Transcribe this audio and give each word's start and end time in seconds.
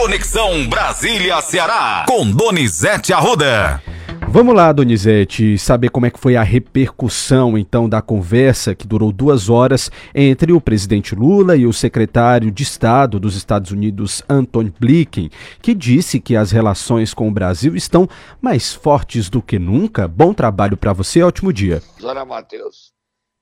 Conexão 0.00 0.66
Brasília-Ceará, 0.66 2.06
com 2.08 2.30
Donizete 2.30 3.12
Arruda. 3.12 3.82
Vamos 4.30 4.54
lá, 4.54 4.72
Donizete, 4.72 5.58
saber 5.58 5.90
como 5.90 6.06
é 6.06 6.10
que 6.10 6.18
foi 6.18 6.36
a 6.36 6.42
repercussão, 6.42 7.58
então, 7.58 7.86
da 7.86 8.00
conversa 8.00 8.74
que 8.74 8.86
durou 8.86 9.12
duas 9.12 9.50
horas 9.50 9.90
entre 10.14 10.54
o 10.54 10.60
presidente 10.60 11.14
Lula 11.14 11.54
e 11.54 11.66
o 11.66 11.72
secretário 11.72 12.50
de 12.50 12.62
Estado 12.62 13.20
dos 13.20 13.36
Estados 13.36 13.72
Unidos, 13.72 14.22
Anton 14.26 14.70
Blinken, 14.80 15.28
que 15.60 15.74
disse 15.74 16.18
que 16.18 16.34
as 16.34 16.50
relações 16.50 17.12
com 17.12 17.28
o 17.28 17.30
Brasil 17.32 17.76
estão 17.76 18.08
mais 18.40 18.72
fortes 18.72 19.28
do 19.28 19.42
que 19.42 19.58
nunca. 19.58 20.08
Bom 20.08 20.32
trabalho 20.32 20.78
para 20.78 20.94
você, 20.94 21.22
ótimo 21.22 21.52
dia. 21.52 21.82
Zona 22.00 22.24
Matheus, 22.24 22.90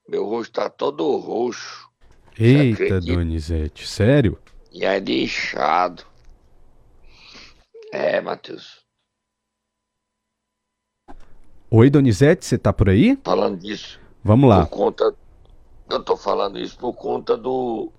meu 0.09 0.25
rosto 0.25 0.51
tá 0.51 0.69
todo 0.69 1.15
roxo. 1.19 1.87
Eita, 2.37 2.99
Donizete, 2.99 3.87
sério? 3.87 4.37
E 4.73 4.83
é 4.83 4.99
de 4.99 5.23
inchado. 5.23 6.09
É, 7.91 8.21
Matheus. 8.21 8.79
Oi, 11.71 11.89
Donizete, 11.89 12.45
você 12.45 12.57
tá 12.57 12.73
por 12.73 12.89
aí? 12.89 13.17
Falando 13.23 13.57
disso. 13.57 13.99
Vamos 14.23 14.49
lá. 14.49 14.65
Por 14.65 14.75
conta. 14.75 15.13
Eu 15.89 16.03
tô 16.03 16.15
falando 16.15 16.59
isso 16.59 16.77
por 16.77 16.93
conta 16.93 17.37
do. 17.37 17.91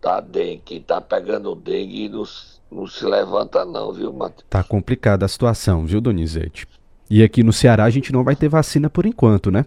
Da 0.00 0.20
dengue. 0.20 0.62
Quem 0.64 0.80
tá 0.82 1.00
pegando 1.00 1.54
dengue 1.54 2.08
não, 2.08 2.24
não 2.70 2.86
se 2.86 3.04
levanta, 3.04 3.64
não, 3.64 3.92
viu, 3.92 4.12
Matheus? 4.12 4.46
Tá 4.48 4.62
complicada 4.62 5.24
a 5.24 5.28
situação, 5.28 5.86
viu, 5.86 6.00
Donizete? 6.00 6.66
E 7.08 7.22
aqui 7.22 7.42
no 7.42 7.52
Ceará 7.52 7.84
a 7.84 7.90
gente 7.90 8.12
não 8.12 8.24
vai 8.24 8.36
ter 8.36 8.48
vacina 8.48 8.90
por 8.90 9.06
enquanto, 9.06 9.50
né? 9.50 9.64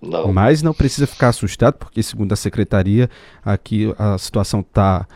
Não. 0.00 0.32
Mas 0.32 0.62
não 0.62 0.74
precisa 0.74 1.06
ficar 1.06 1.28
assustado, 1.28 1.74
porque 1.74 2.02
segundo 2.02 2.32
a 2.32 2.36
secretaria, 2.36 3.08
aqui 3.44 3.94
a 3.98 4.18
situação 4.18 4.62
tá 4.62 5.06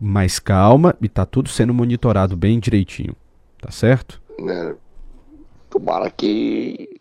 mais 0.00 0.38
calma 0.38 0.96
e 1.00 1.08
tá 1.08 1.24
tudo 1.24 1.48
sendo 1.48 1.72
monitorado 1.72 2.36
bem 2.36 2.58
direitinho. 2.58 3.16
Tá 3.58 3.70
certo? 3.70 4.20
Né? 4.38 4.76
Tomara 5.70 6.10
que. 6.10 7.00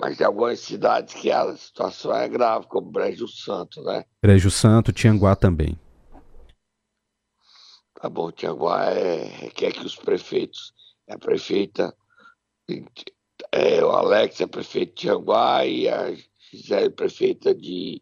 Mas 0.00 0.16
tem 0.16 0.26
algumas 0.26 0.60
cidades 0.60 1.14
que 1.14 1.30
a 1.30 1.56
situação 1.56 2.14
é 2.14 2.28
grave, 2.28 2.66
como 2.66 2.90
Brejo 2.90 3.26
Santo, 3.26 3.82
né? 3.82 4.04
Brejo 4.22 4.50
Santo, 4.50 4.92
Tianguá 4.92 5.34
também. 5.34 5.78
Tá 8.00 8.08
bom, 8.08 8.30
Tianguá 8.30 8.90
é, 8.90 9.50
quer 9.50 9.72
que 9.72 9.84
os 9.84 9.96
prefeitos, 9.96 10.72
a 11.10 11.18
prefeita, 11.18 11.92
é, 13.50 13.84
o 13.84 13.90
Alex 13.90 14.40
é 14.40 14.46
prefeito 14.46 14.90
de 14.90 15.02
Tianguá 15.02 15.66
e 15.66 15.88
a 15.88 16.14
Gisele 16.50 16.90
prefeita 16.90 17.52
de 17.52 18.00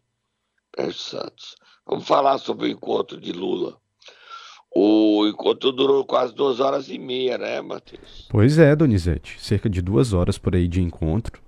Brejo 0.71 0.99
Santos. 0.99 1.55
Vamos 1.85 2.07
falar 2.07 2.37
sobre 2.37 2.67
o 2.67 2.69
encontro 2.69 3.19
de 3.19 3.31
Lula. 3.31 3.81
O 4.75 5.25
encontro 5.27 5.71
durou 5.71 6.05
quase 6.05 6.33
duas 6.33 6.59
horas 6.59 6.89
e 6.89 6.97
meia, 6.97 7.37
né, 7.37 7.61
Matheus? 7.61 8.27
Pois 8.29 8.57
é, 8.59 8.75
Donizete. 8.75 9.39
Cerca 9.41 9.69
de 9.69 9.81
duas 9.81 10.13
horas 10.13 10.37
por 10.37 10.55
aí 10.55 10.67
de 10.67 10.81
encontro. 10.81 11.41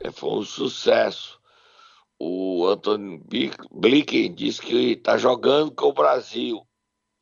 É, 0.00 0.10
foi 0.10 0.30
um 0.30 0.42
sucesso. 0.42 1.40
O 2.18 2.66
Antônio 2.66 3.22
Blinken 3.70 4.34
disse 4.34 4.60
que 4.60 4.92
está 4.92 5.16
jogando 5.18 5.70
com 5.70 5.86
o 5.86 5.92
Brasil, 5.92 6.66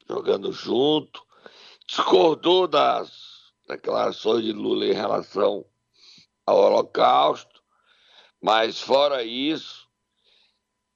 jogando 0.09 0.53
junto. 0.53 1.23
Discordou 1.87 2.67
das 2.67 3.53
declarações 3.69 4.45
de 4.45 4.53
Lula 4.53 4.87
em 4.87 4.93
relação 4.93 5.65
ao 6.47 6.59
Holocausto, 6.59 7.63
mas 8.41 8.81
fora 8.81 9.23
isso, 9.23 9.89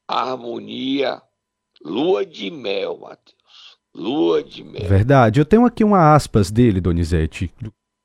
harmonia, 0.07 1.23
lua 1.83 2.25
de 2.25 2.51
mel, 2.51 2.99
Matheus. 2.99 3.38
Lua 3.99 4.43
de 4.45 4.63
mel. 4.63 4.89
Verdade. 4.89 5.41
Eu 5.41 5.45
tenho 5.45 5.67
aqui 5.67 5.83
uma 5.83 6.15
aspas 6.15 6.51
dele, 6.51 6.81
Donizete, 6.81 7.53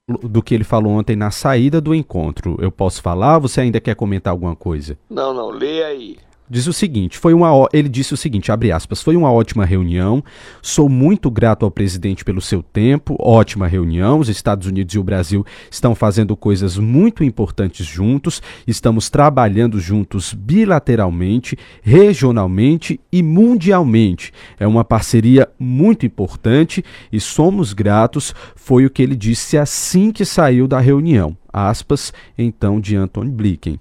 do, 0.07 0.17
do, 0.27 0.41
que 0.41 0.55
ele 0.55 0.63
falou 0.63 0.93
ontem 0.93 1.15
na 1.15 1.29
saída 1.29 1.79
do 1.79 1.93
encontro. 1.93 2.57
Eu 2.59 2.71
posso 2.71 3.01
falar? 3.01 3.37
Você 3.37 3.61
ainda 3.61 3.79
quer 3.79 3.95
comentar 3.95 4.31
alguma 4.31 4.55
coisa? 4.55 4.97
Não, 5.09 5.33
não. 5.33 5.49
Leia 5.51 5.87
aí. 5.87 6.17
Diz 6.49 6.67
o 6.67 6.73
seguinte, 6.73 7.17
foi 7.17 7.33
uma 7.33 7.67
ele 7.71 7.87
disse 7.87 8.13
o 8.13 8.17
seguinte, 8.17 8.51
abre 8.51 8.71
aspas, 8.71 9.01
foi 9.01 9.15
uma 9.15 9.31
ótima 9.31 9.65
reunião. 9.65 10.21
Sou 10.61 10.89
muito 10.89 11.31
grato 11.31 11.63
ao 11.63 11.71
presidente 11.71 12.25
pelo 12.25 12.41
seu 12.41 12.61
tempo. 12.61 13.15
Ótima 13.17 13.65
reunião. 13.65 14.19
Os 14.19 14.27
Estados 14.27 14.67
Unidos 14.67 14.93
e 14.93 14.99
o 14.99 15.03
Brasil 15.03 15.45
estão 15.71 15.95
fazendo 15.95 16.35
coisas 16.35 16.77
muito 16.77 17.23
importantes 17.23 17.85
juntos. 17.85 18.41
Estamos 18.67 19.09
trabalhando 19.09 19.79
juntos 19.79 20.33
bilateralmente, 20.33 21.57
regionalmente 21.81 22.99
e 23.11 23.23
mundialmente. 23.23 24.33
É 24.59 24.67
uma 24.67 24.83
parceria 24.83 25.47
muito 25.57 26.05
importante 26.05 26.83
e 27.11 27.21
somos 27.21 27.71
gratos, 27.71 28.35
foi 28.55 28.85
o 28.85 28.89
que 28.89 29.01
ele 29.01 29.15
disse 29.15 29.57
assim 29.57 30.11
que 30.11 30.25
saiu 30.25 30.67
da 30.67 30.79
reunião. 30.79 31.37
Aspas, 31.51 32.11
então 32.37 32.81
de 32.81 32.95
Anton 32.95 33.29
Blinken. 33.29 33.79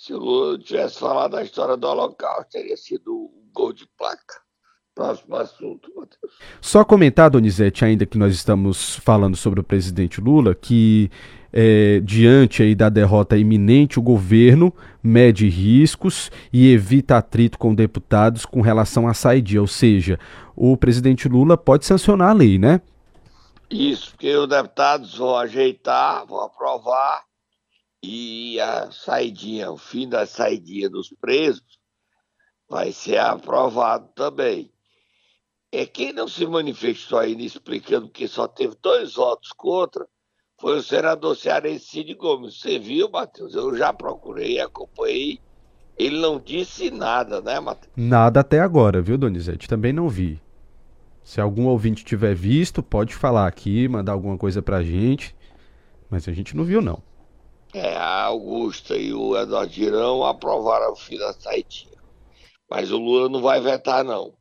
Se 0.00 0.14
o 0.14 0.18
Lula 0.18 0.58
tivesse 0.58 0.98
falado 0.98 1.36
a 1.36 1.42
história 1.42 1.76
do 1.76 1.86
Holocausto, 1.86 2.52
teria 2.52 2.74
sido 2.74 3.12
um 3.12 3.50
gol 3.52 3.70
de 3.70 3.86
placa. 3.98 4.40
Próximo 4.94 5.36
assunto, 5.36 5.92
Matheus. 5.94 6.32
Só 6.58 6.86
comentar, 6.86 7.28
Donizete, 7.28 7.84
ainda 7.84 8.06
que 8.06 8.16
nós 8.16 8.34
estamos 8.34 8.96
falando 8.96 9.36
sobre 9.36 9.60
o 9.60 9.62
presidente 9.62 10.18
Lula, 10.18 10.54
que 10.54 11.10
é, 11.52 12.00
diante 12.00 12.62
aí 12.62 12.74
da 12.74 12.88
derrota 12.88 13.36
iminente, 13.36 13.98
o 13.98 14.02
governo 14.02 14.74
mede 15.02 15.50
riscos 15.50 16.30
e 16.50 16.72
evita 16.72 17.18
atrito 17.18 17.58
com 17.58 17.74
deputados 17.74 18.46
com 18.46 18.62
relação 18.62 19.06
à 19.06 19.12
saidia, 19.12 19.60
ou 19.60 19.66
seja, 19.66 20.18
o 20.56 20.78
presidente 20.78 21.28
Lula 21.28 21.58
pode 21.58 21.84
sancionar 21.84 22.30
a 22.30 22.32
lei, 22.32 22.58
né? 22.58 22.80
Isso, 23.70 24.12
porque 24.12 24.34
os 24.34 24.48
deputados 24.48 25.18
vão 25.18 25.36
ajeitar, 25.36 26.24
vão 26.26 26.40
aprovar 26.40 27.29
e 28.02 28.58
a 28.60 28.90
saidinha, 28.90 29.70
o 29.70 29.76
fim 29.76 30.08
da 30.08 30.26
saidinha 30.26 30.88
dos 30.88 31.10
presos 31.20 31.78
vai 32.68 32.92
ser 32.92 33.18
aprovado 33.18 34.08
também. 34.14 34.72
É 35.72 35.86
quem 35.86 36.12
não 36.12 36.26
se 36.26 36.46
manifestou 36.46 37.18
ainda 37.18 37.42
explicando 37.42 38.08
que 38.08 38.26
só 38.26 38.48
teve 38.48 38.76
dois 38.80 39.14
votos 39.14 39.52
contra 39.52 40.06
foi 40.60 40.76
o 40.76 40.82
senador 40.82 41.34
cearense 41.36 41.86
Cid 41.86 42.14
Gomes. 42.14 42.60
Você 42.60 42.78
viu, 42.78 43.08
Matheus? 43.10 43.54
Eu 43.54 43.74
já 43.76 43.92
procurei, 43.92 44.60
acompanhei. 44.60 45.40
Ele 45.98 46.18
não 46.18 46.38
disse 46.38 46.90
nada, 46.90 47.40
né, 47.40 47.58
Matheus? 47.58 47.92
Nada 47.96 48.40
até 48.40 48.60
agora, 48.60 49.00
viu, 49.00 49.16
Donizete? 49.16 49.68
Também 49.68 49.92
não 49.92 50.08
vi. 50.08 50.40
Se 51.24 51.40
algum 51.40 51.66
ouvinte 51.66 52.04
tiver 52.04 52.34
visto, 52.34 52.82
pode 52.82 53.14
falar 53.14 53.46
aqui, 53.46 53.88
mandar 53.88 54.12
alguma 54.12 54.36
coisa 54.36 54.60
pra 54.60 54.82
gente. 54.82 55.34
Mas 56.10 56.28
a 56.28 56.32
gente 56.32 56.56
não 56.56 56.64
viu, 56.64 56.82
não. 56.82 57.02
É, 57.72 57.96
a 57.96 58.24
Augusta 58.24 58.96
e 58.96 59.12
o 59.12 59.36
Eduardo 59.36 59.72
Girão 59.72 60.24
aprovaram 60.24 60.92
o 60.92 60.96
fim 60.96 61.16
da 61.16 61.32
saidinha. 61.32 61.98
Mas 62.68 62.90
o 62.90 62.98
Lula 62.98 63.28
não 63.28 63.40
vai 63.40 63.60
vetar, 63.60 64.04
não. 64.04 64.36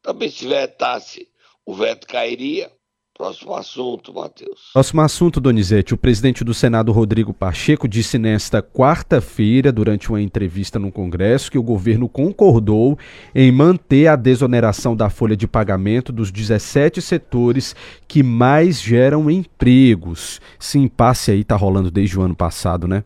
Também 0.00 0.30
se 0.30 0.46
vetasse, 0.46 1.30
o 1.64 1.74
veto 1.74 2.06
cairia. 2.06 2.72
Próximo 3.16 3.54
assunto, 3.54 4.12
Matheus. 4.12 4.70
Próximo 4.72 5.00
assunto, 5.00 5.40
Donizete. 5.40 5.94
O 5.94 5.96
presidente 5.96 6.42
do 6.42 6.52
Senado, 6.52 6.90
Rodrigo 6.90 7.32
Pacheco, 7.32 7.86
disse 7.86 8.18
nesta 8.18 8.60
quarta-feira, 8.60 9.70
durante 9.70 10.10
uma 10.10 10.20
entrevista 10.20 10.80
no 10.80 10.90
Congresso, 10.90 11.48
que 11.48 11.56
o 11.56 11.62
governo 11.62 12.08
concordou 12.08 12.98
em 13.32 13.52
manter 13.52 14.08
a 14.08 14.16
desoneração 14.16 14.96
da 14.96 15.08
folha 15.08 15.36
de 15.36 15.46
pagamento 15.46 16.10
dos 16.10 16.32
17 16.32 17.00
setores 17.00 17.76
que 18.08 18.20
mais 18.20 18.80
geram 18.80 19.30
empregos. 19.30 20.40
Esse 20.60 20.76
impasse 20.76 21.30
aí 21.30 21.44
tá 21.44 21.54
rolando 21.54 21.92
desde 21.92 22.18
o 22.18 22.22
ano 22.22 22.34
passado, 22.34 22.88
né? 22.88 23.04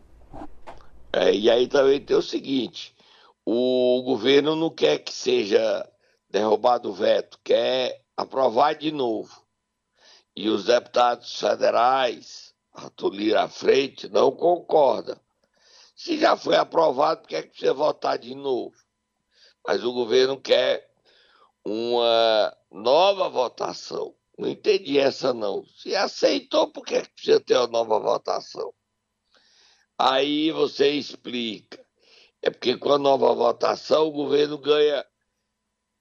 É, 1.13 1.31
e 1.31 1.51
aí 1.51 1.67
também 1.67 2.01
tem 2.01 2.17
o 2.17 2.21
seguinte: 2.23 2.95
o 3.45 4.01
governo 4.03 4.55
não 4.55 4.71
quer 4.71 4.97
que 4.97 5.13
seja 5.13 5.87
derrubado 6.31 6.89
o 6.89 6.93
veto, 6.93 7.37
quer 7.43 8.01
aprovar 8.17 8.73
de 8.73 8.91
novo 8.91 9.29
e 10.39 10.49
os 10.49 10.63
deputados 10.63 11.37
federais, 11.37 12.55
Arthur 12.73 13.13
Lira 13.13 13.43
à 13.43 13.49
frente, 13.49 14.07
não 14.07 14.31
concordam. 14.31 15.19
Se 15.93 16.17
já 16.17 16.37
foi 16.37 16.55
aprovado, 16.55 17.19
por 17.19 17.27
que 17.27 17.35
é 17.35 17.41
que 17.41 17.49
precisa 17.49 17.73
votar 17.73 18.17
de 18.17 18.33
novo? 18.33 18.73
Mas 19.67 19.83
o 19.83 19.91
governo 19.91 20.39
quer 20.39 20.89
uma 21.65 22.55
nova 22.71 23.27
votação. 23.27 24.15
Não 24.37 24.47
entendi 24.47 24.97
essa 24.97 25.33
não. 25.33 25.65
Se 25.75 25.93
aceitou, 25.93 26.71
por 26.71 26.85
que, 26.85 26.95
é 26.95 27.01
que 27.01 27.09
precisa 27.09 27.41
ter 27.41 27.57
uma 27.57 27.67
nova 27.67 27.99
votação? 27.99 28.73
Aí 29.97 30.51
você 30.51 30.89
explica. 30.91 31.85
É 32.41 32.49
porque 32.49 32.77
com 32.77 32.93
a 32.93 32.97
nova 32.97 33.33
votação 33.33 34.07
o 34.07 34.11
governo 34.13 34.57
ganha 34.57 35.05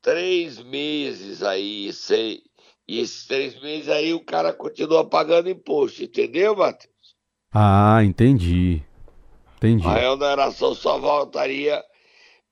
três 0.01 0.61
meses 0.61 1.43
aí, 1.43 1.93
sem, 1.93 2.48
e 2.89 3.01
esses 3.01 3.27
três 3.27 3.61
meses 3.61 3.89
aí 3.89 4.15
o 4.15 4.25
cara 4.25 4.53
continua 4.53 5.09
pagando 5.09 5.51
imposto, 5.51 6.03
entendeu, 6.03 6.57
Matheus? 6.57 7.17
Ah, 7.53 8.03
entendi. 8.03 8.83
Entendi. 9.57 9.87
A 9.87 9.95
remuneração 9.95 10.75
só 10.75 10.99
voltaria, 10.99 11.85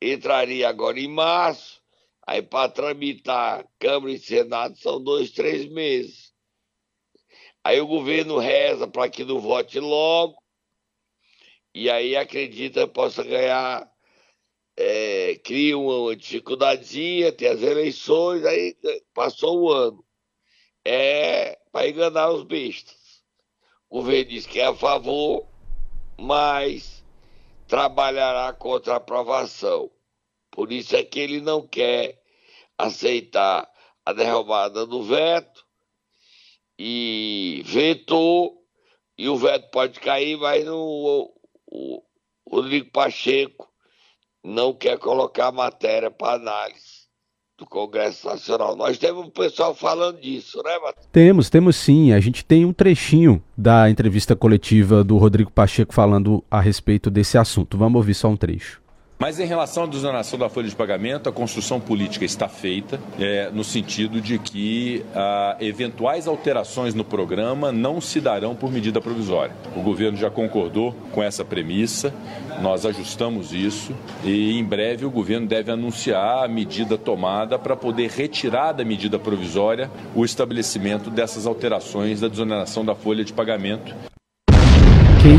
entraria 0.03 0.69
agora 0.69 0.99
em 0.99 1.09
março, 1.09 1.81
Aí 2.27 2.43
para 2.43 2.69
tramitar 2.69 3.65
Câmara 3.79 4.13
e 4.13 4.19
Senado 4.19 4.77
são 4.77 5.01
dois, 5.01 5.31
três 5.31 5.65
meses. 5.71 6.35
Aí 7.63 7.81
o 7.81 7.87
governo 7.87 8.39
reza 8.39 8.89
para 8.89 9.09
que 9.09 9.25
não 9.25 9.39
vote 9.39 9.79
logo, 9.79 10.37
e 11.73 11.89
aí 11.89 12.17
acredita 12.17 12.87
que 12.87 12.93
possa 12.93 13.23
ganhar, 13.23 13.89
é, 14.77 15.37
cria 15.37 15.79
uma 15.79 16.17
dificuldadezinha, 16.17 17.33
tem 17.33 17.49
as 17.49 17.63
eleições, 17.63 18.45
aí 18.45 18.77
passou 19.15 19.63
o 19.63 19.73
ano. 19.73 20.05
É 20.89 21.59
para 21.73 21.89
enganar 21.89 22.31
os 22.31 22.45
bestas. 22.45 23.21
O 23.91 23.97
governo 23.97 24.31
diz 24.31 24.47
que 24.47 24.61
é 24.61 24.67
a 24.67 24.75
favor, 24.75 25.45
mas 26.17 27.05
trabalhará 27.67 28.53
contra 28.53 28.95
a 28.95 28.97
aprovação. 28.99 29.91
Por 30.49 30.71
isso 30.71 30.95
é 30.95 31.03
que 31.03 31.19
ele 31.19 31.41
não 31.41 31.67
quer 31.67 32.23
aceitar 32.79 33.69
a 34.05 34.13
derrubada 34.13 34.87
do 34.87 35.03
veto 35.03 35.67
e 36.79 37.63
vetou, 37.65 38.65
e 39.19 39.29
o 39.29 39.37
veto 39.37 39.69
pode 39.73 39.99
cair, 39.99 40.39
mas 40.39 40.65
no, 40.65 41.35
o 41.67 42.01
Rodrigo 42.49 42.93
Pacheco 42.93 43.69
não 44.41 44.73
quer 44.73 45.01
colocar 45.01 45.49
a 45.49 45.53
matéria 45.53 46.13
para 46.13 46.37
análise 46.37 46.96
do 47.59 47.65
Congresso 47.65 48.27
Nacional. 48.27 48.77
Nós 48.77 48.99
temos 48.99 49.27
um 49.27 49.31
pessoal 49.31 49.75
falando 49.75 50.21
disso, 50.21 50.63
né, 50.63 50.79
Matheus? 50.79 51.07
Temos, 51.11 51.49
temos 51.49 51.77
sim. 51.77 52.13
A 52.13 52.21
gente 52.21 52.45
tem 52.45 52.65
um 52.67 52.73
trechinho 52.73 53.43
da 53.57 53.89
entrevista 53.89 54.37
coletiva 54.37 55.03
do 55.03 55.17
Rodrigo 55.17 55.51
Pacheco 55.51 55.95
falando 55.95 56.45
a 56.51 56.61
respeito 56.61 57.11
desse 57.11 57.39
assunto. 57.39 57.79
Vamos 57.79 57.97
ouvir 57.97 58.15
só 58.15 58.29
um 58.29 58.37
trecho. 58.37 58.83
Mas 59.19 59.41
em 59.41 59.47
relação 59.47 59.85
à 59.85 59.87
desoneração 59.87 60.39
da 60.39 60.51
folha 60.51 60.69
de 60.69 60.77
pagamento, 60.77 61.27
a 61.27 61.33
construção 61.33 61.81
política 61.81 62.27
está 62.27 62.49
feita 62.49 63.01
é, 63.19 63.51
no 63.51 63.65
sentido 63.65 64.21
de 64.21 64.39
que 64.39 65.03
ah, 65.15 65.57
eventuais 65.59 66.29
alterações 66.29 66.95
no 66.95 67.03
programa 67.03 67.73
não 67.73 67.99
se 67.99 68.21
darão 68.21 68.55
por 68.55 68.71
medida 68.71 69.01
provisória. 69.01 69.55
O 69.75 69.81
governo 69.81 70.19
já 70.19 70.31
concordou 70.31 70.95
com 71.13 71.23
essa 71.23 71.43
premissa, 71.43 72.13
nós 72.61 72.85
ajustamos 72.85 73.55
isso 73.55 73.95
e 74.23 74.59
em 74.59 74.65
breve 74.65 75.07
o 75.07 75.11
governo 75.11 75.47
deve 75.47 75.71
anunciar 75.71 76.45
a 76.45 76.49
medida 76.49 76.99
tomada 76.99 77.59
para 77.59 77.75
poder 77.75 78.11
retirar 78.11 78.73
da 78.73 78.85
medida 78.85 79.19
provisória 79.19 79.91
o 80.15 80.27
estabelecimento 80.27 81.09
dessas 81.09 81.47
alterações 81.47 82.21
da 82.21 82.29
desoneração 82.29 82.85
da 82.85 82.95
folha 82.95 83.25
de 83.25 83.33
pagamento. 83.33 83.95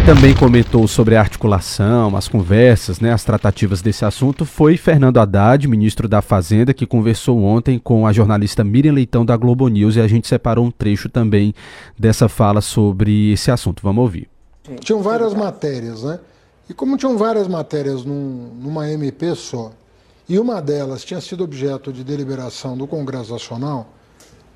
Também 0.07 0.33
comentou 0.33 0.87
sobre 0.87 1.17
a 1.17 1.19
articulação, 1.19 2.15
as 2.15 2.29
conversas, 2.29 3.01
né, 3.01 3.11
as 3.11 3.25
tratativas 3.25 3.81
desse 3.81 4.05
assunto 4.05 4.45
foi 4.45 4.77
Fernando 4.77 5.17
Haddad, 5.17 5.67
ministro 5.67 6.07
da 6.07 6.21
Fazenda, 6.21 6.73
que 6.73 6.85
conversou 6.85 7.43
ontem 7.43 7.77
com 7.77 8.07
a 8.07 8.13
jornalista 8.13 8.63
Miriam 8.63 8.93
Leitão 8.93 9.25
da 9.25 9.35
Globo 9.35 9.67
News 9.67 9.97
e 9.97 9.99
a 9.99 10.07
gente 10.07 10.25
separou 10.25 10.63
um 10.63 10.71
trecho 10.71 11.09
também 11.09 11.53
dessa 11.99 12.29
fala 12.29 12.61
sobre 12.61 13.33
esse 13.33 13.51
assunto. 13.51 13.83
Vamos 13.83 14.01
ouvir. 14.01 14.29
Tinham 14.79 15.01
várias 15.01 15.33
matérias, 15.33 16.03
né? 16.03 16.21
E 16.69 16.73
como 16.73 16.95
tinham 16.95 17.17
várias 17.17 17.49
matérias 17.49 18.05
num, 18.05 18.49
numa 18.61 18.89
MP 18.89 19.35
só, 19.35 19.73
e 20.29 20.39
uma 20.39 20.61
delas 20.61 21.03
tinha 21.03 21.19
sido 21.19 21.43
objeto 21.43 21.91
de 21.91 22.05
deliberação 22.05 22.77
do 22.77 22.87
Congresso 22.87 23.33
Nacional, 23.33 23.89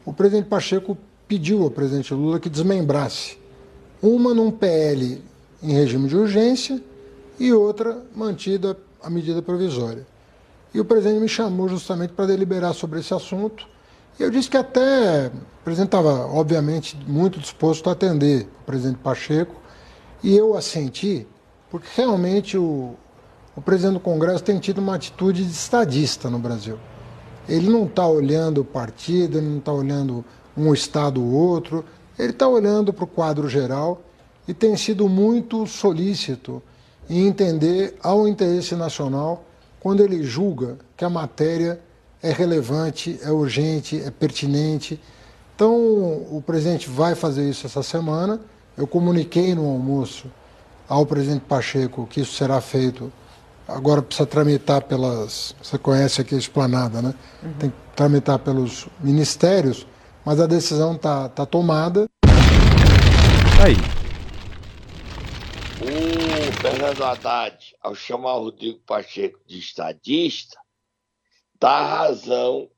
o 0.05 0.13
presidente 0.13 0.47
Pacheco 0.47 0.97
pediu 1.27 1.63
ao 1.63 1.69
presidente 1.69 2.13
Lula 2.13 2.39
que 2.39 2.49
desmembrasse 2.49 3.37
uma 4.01 4.33
num 4.33 4.49
PL 4.49 5.29
em 5.61 5.73
regime 5.73 6.07
de 6.07 6.15
urgência 6.15 6.81
e 7.39 7.53
outra 7.53 8.03
mantida 8.15 8.77
a 9.01 9.09
medida 9.09 9.41
provisória. 9.41 10.05
E 10.73 10.79
o 10.79 10.85
presidente 10.85 11.19
me 11.19 11.27
chamou 11.27 11.67
justamente 11.67 12.13
para 12.13 12.25
deliberar 12.25 12.73
sobre 12.73 12.99
esse 12.99 13.13
assunto. 13.13 13.67
E 14.19 14.23
eu 14.23 14.29
disse 14.29 14.49
que 14.49 14.57
até 14.57 15.27
o 15.27 15.63
presidente 15.63 15.87
estava, 15.87 16.27
obviamente, 16.27 16.97
muito 17.07 17.39
disposto 17.39 17.89
a 17.89 17.93
atender 17.93 18.47
o 18.61 18.65
presidente 18.65 18.99
Pacheco, 18.99 19.55
e 20.23 20.35
eu 20.35 20.55
assenti, 20.55 21.27
porque 21.69 21.87
realmente 21.95 22.57
o, 22.57 22.95
o 23.55 23.61
presidente 23.61 23.95
do 23.95 23.99
Congresso 23.99 24.43
tem 24.43 24.59
tido 24.59 24.79
uma 24.79 24.95
atitude 24.95 25.43
de 25.43 25.51
estadista 25.51 26.29
no 26.29 26.37
Brasil. 26.37 26.77
Ele 27.49 27.69
não 27.69 27.85
está 27.85 28.07
olhando 28.07 28.61
o 28.61 28.65
partido, 28.65 29.39
ele 29.39 29.47
não 29.47 29.57
está 29.57 29.73
olhando 29.73 30.23
um 30.55 30.73
estado 30.73 31.21
ou 31.21 31.31
outro, 31.31 31.83
ele 32.19 32.31
está 32.31 32.47
olhando 32.47 32.93
para 32.93 33.03
o 33.03 33.07
quadro 33.07 33.49
geral 33.49 34.01
e 34.51 34.53
tem 34.53 34.75
sido 34.75 35.07
muito 35.07 35.65
solícito 35.65 36.61
em 37.09 37.25
entender 37.25 37.95
ao 38.03 38.27
interesse 38.27 38.75
nacional 38.75 39.45
quando 39.79 40.03
ele 40.03 40.23
julga 40.23 40.77
que 40.97 41.05
a 41.05 41.09
matéria 41.09 41.79
é 42.21 42.33
relevante, 42.33 43.17
é 43.23 43.31
urgente, 43.31 44.03
é 44.05 44.11
pertinente. 44.11 44.99
Então, 45.55 45.73
o 45.73 46.43
presidente 46.45 46.89
vai 46.89 47.15
fazer 47.15 47.49
isso 47.49 47.65
essa 47.65 47.81
semana. 47.81 48.41
Eu 48.77 48.85
comuniquei 48.85 49.55
no 49.55 49.65
almoço 49.69 50.29
ao 50.85 51.05
presidente 51.05 51.45
Pacheco 51.47 52.05
que 52.05 52.19
isso 52.19 52.33
será 52.33 52.59
feito. 52.59 53.09
Agora 53.69 54.01
precisa 54.01 54.27
tramitar 54.27 54.81
pelas. 54.81 55.55
Você 55.63 55.77
conhece 55.77 56.19
aqui 56.19 56.35
a 56.35 56.37
esplanada, 56.37 57.01
né? 57.01 57.13
Uhum. 57.41 57.53
Tem 57.53 57.69
que 57.69 57.75
tramitar 57.95 58.37
pelos 58.39 58.85
ministérios, 58.99 59.87
mas 60.25 60.41
a 60.41 60.45
decisão 60.45 60.95
está 60.95 61.29
tá 61.29 61.45
tomada. 61.45 62.05
Aí. 63.63 64.00
Fernando 66.61 67.03
Haddad, 67.03 67.75
ao 67.81 67.95
chamar 67.95 68.35
o 68.35 68.43
Rodrigo 68.43 68.79
Pacheco 68.81 69.43
de 69.47 69.57
estadista, 69.57 70.61
dá 71.55 71.83
razão 71.83 72.71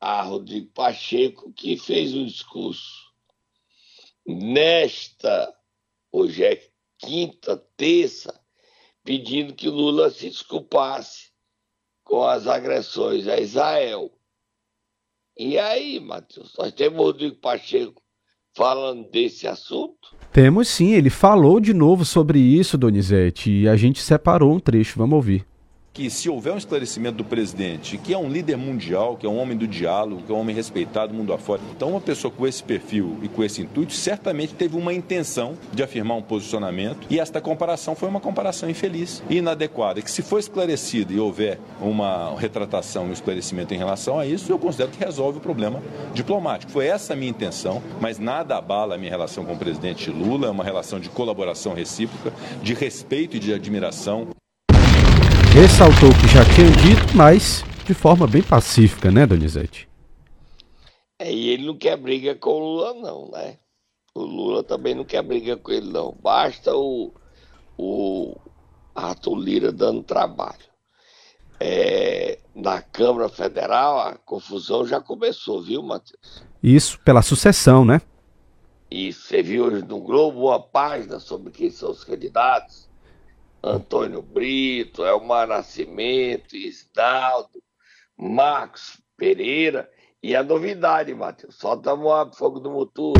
a 0.00 0.22
Rodrigo 0.22 0.72
Pacheco, 0.72 1.52
que 1.52 1.76
fez 1.76 2.14
um 2.14 2.24
discurso 2.24 3.12
nesta, 4.26 5.54
hoje 6.10 6.44
é 6.46 6.70
quinta, 6.96 7.58
terça, 7.76 8.42
pedindo 9.04 9.54
que 9.54 9.68
Lula 9.68 10.08
se 10.08 10.30
desculpasse 10.30 11.30
com 12.02 12.24
as 12.24 12.46
agressões 12.46 13.28
a 13.28 13.38
Israel. 13.38 14.10
E 15.36 15.58
aí, 15.58 16.00
Matheus, 16.00 16.56
nós 16.56 16.72
temos 16.72 16.98
Rodrigo 16.98 17.36
Pacheco 17.36 17.99
falando 18.54 19.08
desse 19.10 19.46
assunto? 19.46 20.14
Temos 20.32 20.68
sim, 20.68 20.92
ele 20.92 21.10
falou 21.10 21.60
de 21.60 21.74
novo 21.74 22.04
sobre 22.04 22.38
isso, 22.38 22.78
Donizete, 22.78 23.50
e 23.50 23.68
a 23.68 23.76
gente 23.76 24.00
separou 24.00 24.52
um 24.52 24.60
trecho, 24.60 24.98
vamos 24.98 25.16
ouvir 25.16 25.44
que 25.92 26.08
se 26.08 26.28
houver 26.28 26.52
um 26.52 26.56
esclarecimento 26.56 27.16
do 27.16 27.24
presidente, 27.24 27.98
que 27.98 28.14
é 28.14 28.18
um 28.18 28.28
líder 28.28 28.56
mundial, 28.56 29.16
que 29.16 29.26
é 29.26 29.28
um 29.28 29.38
homem 29.38 29.56
do 29.56 29.66
diálogo, 29.66 30.22
que 30.22 30.30
é 30.30 30.34
um 30.34 30.38
homem 30.38 30.54
respeitado 30.54 31.12
mundo 31.12 31.32
afora, 31.32 31.60
então 31.74 31.90
uma 31.90 32.00
pessoa 32.00 32.30
com 32.30 32.46
esse 32.46 32.62
perfil 32.62 33.18
e 33.22 33.28
com 33.28 33.42
esse 33.42 33.62
intuito 33.62 33.92
certamente 33.92 34.54
teve 34.54 34.76
uma 34.76 34.94
intenção 34.94 35.58
de 35.72 35.82
afirmar 35.82 36.16
um 36.16 36.22
posicionamento 36.22 37.06
e 37.10 37.18
esta 37.18 37.40
comparação 37.40 37.96
foi 37.96 38.08
uma 38.08 38.20
comparação 38.20 38.70
infeliz 38.70 39.22
e 39.28 39.38
inadequada, 39.38 40.00
que 40.00 40.10
se 40.10 40.22
for 40.22 40.38
esclarecido 40.38 41.12
e 41.12 41.18
houver 41.18 41.58
uma 41.80 42.38
retratação 42.38 43.06
e 43.06 43.10
um 43.10 43.12
esclarecimento 43.12 43.74
em 43.74 43.78
relação 43.78 44.18
a 44.18 44.24
isso, 44.24 44.52
eu 44.52 44.58
considero 44.58 44.90
que 44.90 45.04
resolve 45.04 45.38
o 45.38 45.40
problema 45.40 45.82
diplomático. 46.14 46.70
Foi 46.70 46.86
essa 46.86 47.14
a 47.14 47.16
minha 47.16 47.30
intenção, 47.30 47.82
mas 48.00 48.18
nada 48.18 48.56
abala 48.56 48.94
a 48.94 48.98
minha 48.98 49.10
relação 49.10 49.44
com 49.44 49.54
o 49.54 49.58
presidente 49.58 50.10
Lula, 50.10 50.46
é 50.46 50.50
uma 50.50 50.64
relação 50.64 51.00
de 51.00 51.08
colaboração 51.08 51.74
recíproca, 51.74 52.32
de 52.62 52.74
respeito 52.74 53.36
e 53.36 53.40
de 53.40 53.52
admiração 53.52 54.28
ressaltou 55.60 56.08
que 56.08 56.26
já 56.26 56.42
tinha 56.54 56.70
dito, 56.70 57.14
mas 57.14 57.62
de 57.84 57.92
forma 57.92 58.26
bem 58.26 58.42
pacífica, 58.42 59.10
né, 59.10 59.26
Donizete? 59.26 59.86
É, 61.18 61.30
e 61.30 61.50
ele 61.50 61.66
não 61.66 61.76
quer 61.76 61.98
briga 61.98 62.34
com 62.34 62.48
o 62.48 62.58
Lula, 62.58 62.94
não, 62.94 63.30
né? 63.30 63.58
O 64.14 64.22
Lula 64.22 64.62
também 64.62 64.94
não 64.94 65.04
quer 65.04 65.22
briga 65.22 65.58
com 65.58 65.70
ele, 65.70 65.90
não. 65.90 66.16
Basta 66.22 66.74
o, 66.74 67.12
o 67.76 68.34
Arthur 68.94 69.34
Lira 69.34 69.70
dando 69.70 70.02
trabalho. 70.02 70.64
É, 71.60 72.38
na 72.54 72.80
Câmara 72.80 73.28
Federal, 73.28 74.00
a 74.00 74.14
confusão 74.14 74.86
já 74.86 74.98
começou, 74.98 75.60
viu, 75.60 75.82
Matheus? 75.82 76.42
Isso, 76.62 76.98
pela 77.00 77.20
sucessão, 77.20 77.84
né? 77.84 78.00
Isso, 78.90 79.28
você 79.28 79.42
viu 79.42 79.66
hoje 79.66 79.84
no 79.84 80.00
Globo 80.00 80.46
uma 80.46 80.58
página 80.58 81.20
sobre 81.20 81.52
quem 81.52 81.70
são 81.70 81.90
os 81.90 82.02
candidatos. 82.02 82.89
Antônio 83.62 84.22
Brito, 84.22 85.04
Elmar 85.04 85.46
Nascimento, 85.46 86.56
Isdaldo, 86.56 87.62
Marcos 88.16 89.00
Pereira. 89.16 89.90
E 90.22 90.36
a 90.36 90.42
novidade, 90.42 91.14
Matheus, 91.14 91.56
solta 91.56 91.94
o 91.94 92.32
fogo 92.32 92.60
do 92.60 92.70
motor. 92.70 93.14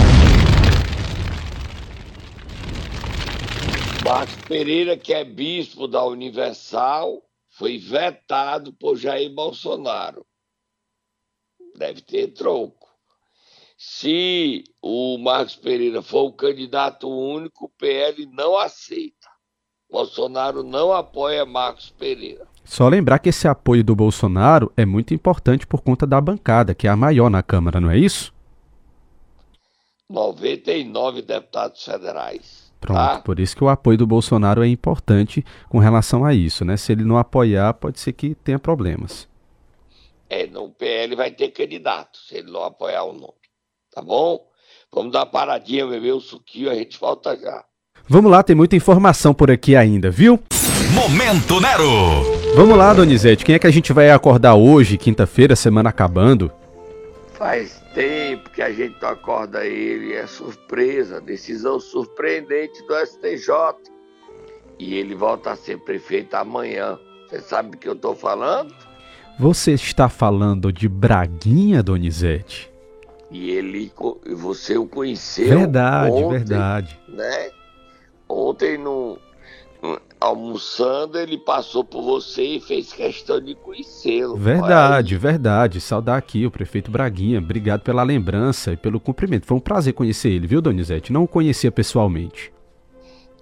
Marcos 4.05 4.37
Pereira, 4.47 4.97
que 4.97 5.15
é 5.15 5.25
bispo 5.25 5.87
da 5.87 6.05
Universal, 6.05 7.23
foi 7.49 7.79
vetado 7.79 8.73
por 8.73 8.97
Jair 8.97 9.31
Bolsonaro. 9.31 10.27
Deve 11.77 12.03
ter 12.03 12.29
troco. 12.29 12.89
Se 13.79 14.65
o 14.83 15.17
Marcos 15.17 15.57
Pereira 15.57 16.03
for 16.03 16.25
o 16.25 16.33
candidato 16.33 17.09
único, 17.09 17.65
o 17.65 17.69
PL 17.71 18.27
não 18.27 18.59
aceita. 18.59 19.30
Bolsonaro 19.91 20.63
não 20.63 20.93
apoia 20.93 21.45
Marcos 21.45 21.91
Pereira. 21.91 22.47
Só 22.65 22.89
lembrar 22.89 23.19
que 23.19 23.31
esse 23.31 23.49
apoio 23.49 23.83
do 23.83 23.97
Bolsonaro 23.97 24.73
é 24.77 24.87
muito 24.87 25.13
importante 25.13 25.67
por 25.67 25.81
conta 25.83 26.07
da 26.07 26.21
bancada, 26.21 26.75
que 26.75 26.87
é 26.87 26.91
a 26.91 26.97
maior 26.97 27.29
na 27.29 27.43
Câmara, 27.43 27.81
não 27.81 27.91
é 27.91 27.99
isso? 27.99 28.33
99 30.09 31.23
deputados 31.23 31.85
federais. 31.85 32.71
Pronto, 32.81 32.97
tá? 32.97 33.21
por 33.21 33.39
isso 33.39 33.55
que 33.55 33.63
o 33.63 33.69
apoio 33.69 33.99
do 33.99 34.07
Bolsonaro 34.07 34.65
é 34.65 34.69
importante 34.69 35.45
com 35.69 35.79
relação 35.79 36.25
a 36.25 36.33
isso, 36.33 36.65
né? 36.65 36.77
Se 36.77 36.93
ele 36.93 37.05
não 37.05 37.19
apoiar, 37.19 37.75
pode 37.75 38.01
ser 38.01 38.13
que 38.13 38.35
tenha 38.35 38.59
problemas. 38.59 39.29
É, 40.29 40.47
no 40.47 40.71
PL 40.71 41.15
vai 41.15 41.31
ter 41.31 41.51
candidato, 41.51 42.19
se 42.19 42.37
ele 42.37 42.51
não 42.51 42.63
apoiar 42.65 43.05
o 43.05 43.13
nome. 43.13 43.35
Tá 43.93 44.01
bom? 44.01 44.49
Vamos 44.93 45.13
dar 45.13 45.21
uma 45.21 45.27
paradinha, 45.27 45.87
beber 45.87 46.15
um 46.15 46.21
suquinho, 46.21 46.71
a 46.71 46.75
gente 46.75 46.99
volta 46.99 47.37
já. 47.37 47.65
Vamos 48.09 48.31
lá, 48.31 48.43
tem 48.43 48.57
muita 48.57 48.77
informação 48.77 49.33
por 49.33 49.51
aqui 49.51 49.77
ainda, 49.77 50.11
viu? 50.11 50.39
Momento 50.95 51.61
Nero. 51.61 51.85
Vamos 52.57 52.77
lá, 52.77 52.93
Donizete, 52.93 53.45
quem 53.45 53.55
é 53.55 53.59
que 53.59 53.67
a 53.67 53.71
gente 53.71 53.93
vai 53.93 54.11
acordar 54.11 54.55
hoje, 54.55 54.99
quinta-feira, 54.99 55.55
semana 55.55 55.91
acabando? 55.91 56.51
Faz 57.35 57.81
tempo 57.95 58.51
que 58.51 58.61
a 58.61 58.73
gente 58.73 58.97
não 59.01 59.09
acorda 59.11 59.65
ele, 59.65 60.13
é 60.13 60.27
surpresa, 60.27 61.21
decisão 61.21 61.79
surpreendente 61.79 62.85
do 62.87 62.95
STJ. 63.07 63.55
E 64.79 64.95
ele 64.95 65.15
volta 65.15 65.53
a 65.53 65.57
ser 65.57 65.79
prefeito 65.79 66.35
amanhã. 66.35 66.99
Você 67.29 67.41
sabe 67.41 67.71
do 67.71 67.77
que 67.77 67.89
eu 67.89 67.95
tô 67.95 68.15
falando? 68.15 68.75
Você 69.39 69.73
está 69.73 70.09
falando 70.09 70.73
de 70.73 70.89
Braguinha, 70.89 71.83
Donizete? 71.83 72.71
E 73.31 73.51
ele, 73.51 73.93
você 74.37 74.77
o 74.77 74.87
conheceu 74.87 75.49
Verdade, 75.61 76.13
ontem, 76.13 76.31
verdade. 76.39 76.99
né? 77.09 77.49
Ontem, 78.33 78.79
no, 78.79 79.19
no- 79.83 80.01
almoçando, 80.21 81.19
ele 81.19 81.37
passou 81.39 81.83
por 81.83 82.03
você 82.03 82.43
e 82.57 82.61
fez 82.61 82.93
questão 82.93 83.41
de 83.41 83.55
conhecê-lo. 83.55 84.37
Verdade, 84.37 85.17
verdade. 85.17 85.81
Saudar 85.81 86.17
aqui 86.17 86.47
o 86.47 86.51
prefeito 86.51 86.91
Braguinha. 86.91 87.39
Obrigado 87.39 87.81
pela 87.81 88.03
lembrança 88.03 88.73
e 88.73 88.77
pelo 88.77 89.01
cumprimento. 89.01 89.47
Foi 89.47 89.57
um 89.57 89.61
prazer 89.61 89.93
conhecer 89.95 90.31
ele, 90.31 90.47
viu, 90.47 90.61
Donizete? 90.63 91.13
Não 91.13 91.25
o 91.25 91.29
conhecia 91.29 91.73
pessoalmente. 91.73 92.53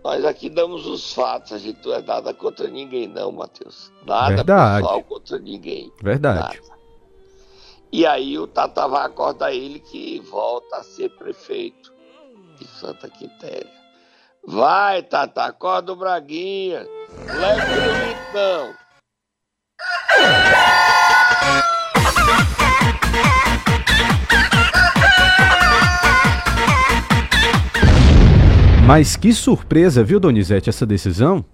Nós 0.03 0.25
aqui 0.25 0.49
damos 0.49 0.87
os 0.87 1.13
fatos, 1.13 1.53
a 1.53 1.59
gente 1.59 1.85
não 1.85 1.93
é 1.93 2.01
nada 2.01 2.33
contra 2.33 2.69
ninguém, 2.69 3.07
não, 3.09 3.31
Matheus. 3.33 3.93
Nada 4.07 4.37
Verdade. 4.37 4.83
pessoal 4.83 5.03
contra 5.03 5.39
ninguém. 5.39 5.93
Verdade. 6.03 6.61
Nada. 6.63 6.79
E 7.91 8.07
aí 8.07 8.39
o 8.39 8.47
Tata 8.47 8.87
vai 8.87 9.05
acordar 9.05 9.53
ele 9.53 9.81
que 9.81 10.21
volta 10.21 10.77
a 10.77 10.83
ser 10.83 11.11
prefeito 11.11 11.93
de 12.59 12.67
Santa 12.67 13.09
Quitéria. 13.09 13.78
Vai, 14.51 15.03
Tata, 15.03 15.45
acorda 15.45 15.93
o 15.93 15.97
Braguinha. 15.97 16.87
Leve 17.39 18.17
então. 18.31 18.75
Mas 28.87 29.17
que 29.17 29.35
surpresa, 29.35 30.03
viu, 30.03 30.19
Donizete, 30.19 30.71
essa 30.71 30.87
decisão? 30.87 31.45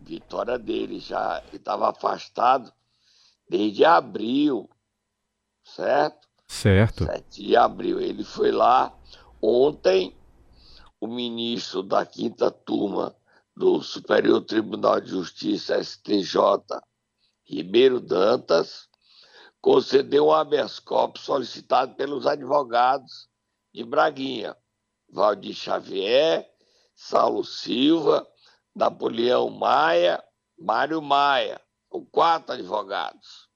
Vitória 0.00 0.56
dele 0.56 1.00
já 1.00 1.42
estava 1.52 1.90
afastado 1.90 2.72
desde 3.48 3.84
abril, 3.84 4.70
certo? 5.64 6.28
Certo. 6.46 7.06
7 7.06 7.42
de 7.42 7.56
abril. 7.56 8.00
Ele 8.00 8.22
foi 8.22 8.52
lá 8.52 8.94
ontem, 9.42 10.14
o 11.00 11.06
ministro 11.06 11.82
da 11.82 12.04
quinta 12.04 12.50
turma 12.50 13.16
do 13.56 13.82
Superior 13.82 14.42
Tribunal 14.42 15.00
de 15.00 15.10
Justiça, 15.10 15.82
STJ, 15.82 16.36
Ribeiro 17.42 18.00
Dantas, 18.00 18.88
concedeu 19.60 20.26
um 20.26 20.32
habeas 20.32 20.78
corpus 20.78 21.22
solicitado 21.22 21.94
pelos 21.94 22.26
advogados 22.26 23.28
de 23.72 23.82
Braguinha, 23.82 24.56
Valdir 25.08 25.54
Xavier, 25.54 26.48
Saulo 26.94 27.44
Silva, 27.44 28.26
Napoleão 28.74 29.50
Maia, 29.50 30.22
Mário 30.58 31.00
Maia, 31.00 31.60
são 31.90 32.04
quatro 32.04 32.54
advogados. 32.54 33.48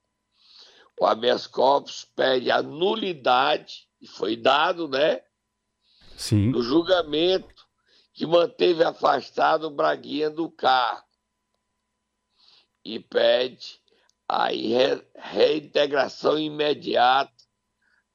O 0.99 1.05
habeas 1.05 1.45
corpus 1.45 2.05
pede 2.15 2.49
a 2.49 2.61
nulidade, 2.61 3.87
e 4.01 4.07
foi 4.07 4.35
dado, 4.35 4.87
né, 4.87 5.21
Sim. 6.17 6.51
do 6.51 6.61
julgamento 6.61 7.65
que 8.13 8.25
manteve 8.25 8.83
afastado 8.83 9.65
o 9.67 9.69
Braguinha 9.71 10.29
do 10.29 10.49
cargo 10.49 11.05
e 12.83 12.99
pede 12.99 13.79
a 14.27 14.47
re- 14.47 15.05
reintegração 15.15 16.39
imediata 16.39 17.33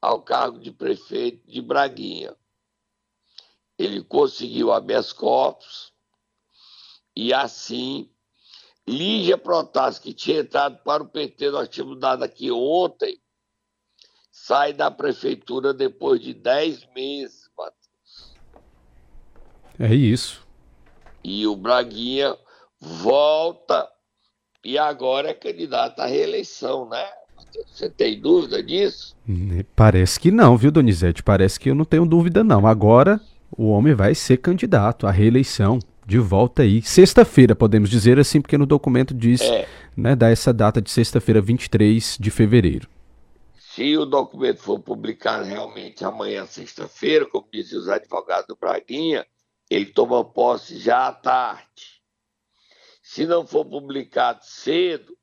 ao 0.00 0.22
cargo 0.22 0.58
de 0.58 0.72
prefeito 0.72 1.46
de 1.46 1.60
Braguinha. 1.60 2.34
Ele 3.78 4.02
conseguiu 4.02 4.72
habeas 4.72 5.12
corpus 5.12 5.92
e 7.14 7.32
assim 7.34 8.10
Lígia 8.88 9.38
Protássio, 9.38 10.02
que 10.02 10.12
tinha 10.12 10.40
entrado 10.40 10.82
para 10.82 11.02
o 11.02 11.08
PT, 11.08 11.50
nós 11.50 11.68
tínhamos 11.68 12.00
dado 12.00 12.24
aqui 12.24 12.50
ontem, 12.50 13.22
sai 14.32 14.72
da 14.72 14.90
prefeitura 14.90 15.72
depois 15.72 16.20
de 16.20 16.34
10 16.34 16.86
meses. 16.92 17.48
É 19.80 19.94
isso. 19.94 20.46
E 21.24 21.46
o 21.46 21.56
Braguinha 21.56 22.36
volta 22.80 23.88
e 24.64 24.76
agora 24.78 25.30
é 25.30 25.34
candidato 25.34 26.00
à 26.00 26.06
reeleição, 26.06 26.88
né? 26.88 27.04
Você 27.66 27.88
tem 27.90 28.20
dúvida 28.20 28.62
disso? 28.62 29.16
Parece 29.74 30.20
que 30.20 30.30
não, 30.30 30.56
viu, 30.56 30.70
Donizete? 30.70 31.22
Parece 31.22 31.58
que 31.58 31.70
eu 31.70 31.74
não 31.74 31.84
tenho 31.84 32.06
dúvida, 32.06 32.44
não. 32.44 32.66
Agora 32.66 33.20
o 33.56 33.68
homem 33.70 33.94
vai 33.94 34.14
ser 34.14 34.36
candidato 34.36 35.06
à 35.06 35.10
reeleição. 35.10 35.78
De 36.06 36.18
volta 36.18 36.62
aí. 36.62 36.82
Sexta-feira, 36.82 37.54
podemos 37.54 37.88
dizer 37.88 38.18
assim, 38.18 38.40
porque 38.40 38.58
no 38.58 38.66
documento 38.66 39.14
diz, 39.14 39.40
É. 39.42 39.68
né, 39.96 40.16
dá 40.16 40.28
essa 40.28 40.52
data 40.52 40.82
de 40.82 40.90
sexta-feira, 40.90 41.40
23 41.40 42.16
de 42.18 42.30
fevereiro. 42.32 42.88
Se 43.56 43.96
o 43.96 44.04
documento 44.04 44.58
for 44.58 44.80
publicado 44.80 45.44
realmente 45.44 46.04
amanhã, 46.04 46.44
sexta-feira, 46.46 47.26
como 47.26 47.46
dizem 47.52 47.78
os 47.78 47.88
advogados 47.88 48.46
do 48.48 48.56
Braguinha, 48.60 49.24
ele 49.70 49.86
toma 49.86 50.24
posse 50.24 50.78
já 50.78 51.06
à 51.06 51.12
tarde. 51.12 52.02
Se 53.02 53.24
não 53.24 53.46
for 53.46 53.64
publicado 53.64 54.44
cedo, 54.44 55.16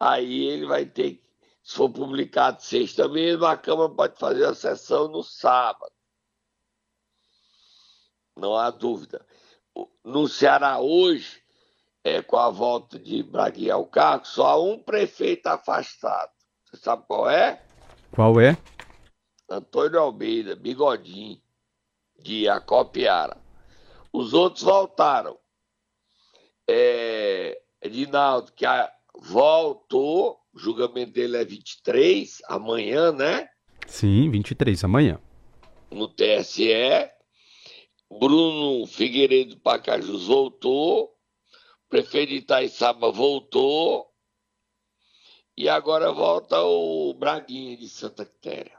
aí 0.00 0.46
ele 0.46 0.66
vai 0.66 0.86
ter 0.86 1.16
que. 1.16 1.26
Se 1.62 1.74
for 1.74 1.90
publicado 1.90 2.62
sexta 2.62 3.08
mesmo, 3.08 3.44
a 3.44 3.56
Câmara 3.56 3.92
pode 3.92 4.18
fazer 4.18 4.44
a 4.44 4.54
sessão 4.54 5.08
no 5.08 5.22
sábado. 5.22 5.92
Não 8.36 8.54
há 8.54 8.70
dúvida. 8.70 9.26
No 10.04 10.28
Ceará 10.28 10.78
hoje, 10.78 11.42
é, 12.04 12.22
com 12.22 12.36
a 12.36 12.50
volta 12.50 12.98
de 12.98 13.22
Braguinha 13.22 13.74
ao 13.74 13.84
cargo, 13.84 14.26
só 14.26 14.46
há 14.46 14.62
um 14.62 14.78
prefeito 14.78 15.48
afastado. 15.48 16.30
Você 16.64 16.76
sabe 16.76 17.04
qual 17.06 17.28
é? 17.28 17.60
Qual 18.12 18.40
é? 18.40 18.56
Antônio 19.50 19.98
Almeida, 19.98 20.54
Bigodinho, 20.54 21.40
de 22.16 22.48
Acopiara. 22.48 23.45
Os 24.16 24.32
outros 24.32 24.62
voltaram. 24.64 25.38
É, 26.66 27.60
Edinaldo, 27.82 28.50
que 28.52 28.64
a- 28.64 28.90
voltou, 29.14 30.40
o 30.54 30.58
julgamento 30.58 31.12
dele 31.12 31.36
é 31.36 31.44
23, 31.44 32.38
amanhã, 32.48 33.12
né? 33.12 33.46
Sim, 33.86 34.30
23, 34.30 34.82
amanhã. 34.84 35.20
No 35.90 36.08
TSE. 36.08 37.10
Bruno 38.10 38.86
Figueiredo 38.86 39.58
Pacajus 39.60 40.26
voltou. 40.28 41.14
Prefeito 41.88 42.30
de 42.30 42.36
Itaiçaba 42.36 43.12
voltou. 43.12 44.10
E 45.58 45.68
agora 45.68 46.10
volta 46.10 46.62
o 46.62 47.12
Braguinha 47.12 47.76
de 47.76 47.88
Santa 47.88 48.24
Quitéria. 48.24 48.78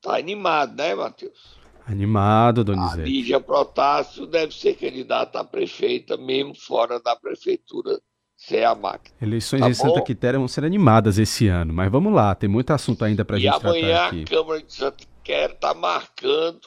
Tá 0.00 0.16
animado, 0.16 0.74
né, 0.76 0.94
Matheus? 0.94 1.58
Animado, 1.90 2.60
A 2.60 2.64
Donizete. 2.64 3.10
Lígia 3.10 3.40
Protássio 3.40 4.24
deve 4.24 4.54
ser 4.54 4.74
candidata 4.74 5.40
a 5.40 5.44
prefeita, 5.44 6.16
mesmo 6.16 6.54
fora 6.54 7.00
da 7.00 7.16
prefeitura, 7.16 8.00
ser 8.36 8.64
a 8.64 8.76
máquina. 8.76 9.16
Eleições 9.20 9.60
Tá 9.60 9.68
em 9.68 9.74
Santa 9.74 9.98
bom. 9.98 10.04
Quitéria 10.04 10.38
vão 10.38 10.46
ser 10.46 10.64
animadas 10.64 11.18
esse 11.18 11.48
ano, 11.48 11.74
mas 11.74 11.90
vamos 11.90 12.12
lá, 12.12 12.32
tem 12.34 12.48
muito 12.48 12.70
assunto 12.70 13.04
ainda 13.04 13.24
pra 13.24 13.38
e 13.38 13.40
gente 13.40 13.54
amanhã 13.54 13.88
tratar 13.88 14.04
a 14.04 14.06
aqui. 14.06 14.24
Câmara 14.24 14.62
de 14.62 14.72
Santa 14.72 14.96
Quitéria 14.98 15.54
está 15.54 15.74
marcando 15.74 16.60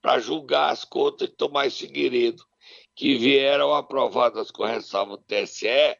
para 0.00 0.20
julgar 0.20 0.70
as 0.70 0.84
contas 0.84 1.28
de 1.28 1.34
Tomás 1.34 1.76
Figueiredo, 1.76 2.42
que 2.94 3.18
vieram 3.18 3.74
aprovadas 3.74 4.52
com 4.52 4.64
ressalva 4.64 5.16
do 5.16 5.24
TSE, 5.24 5.96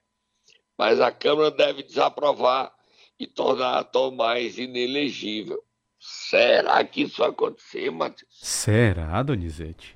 mas 0.79 1.01
a 1.01 1.11
Câmara 1.11 1.51
deve 1.51 1.83
desaprovar 1.83 2.73
e 3.19 3.27
tornar 3.27 3.79
a 3.79 3.85
Tomás 3.85 4.59
inelegível. 4.59 5.61
Será 6.01 6.83
que 6.83 7.03
isso 7.03 7.19
vai 7.19 7.29
acontecer, 7.29 7.91
Matheus? 7.91 8.31
Será, 8.41 9.23
Donizete? 9.23 9.95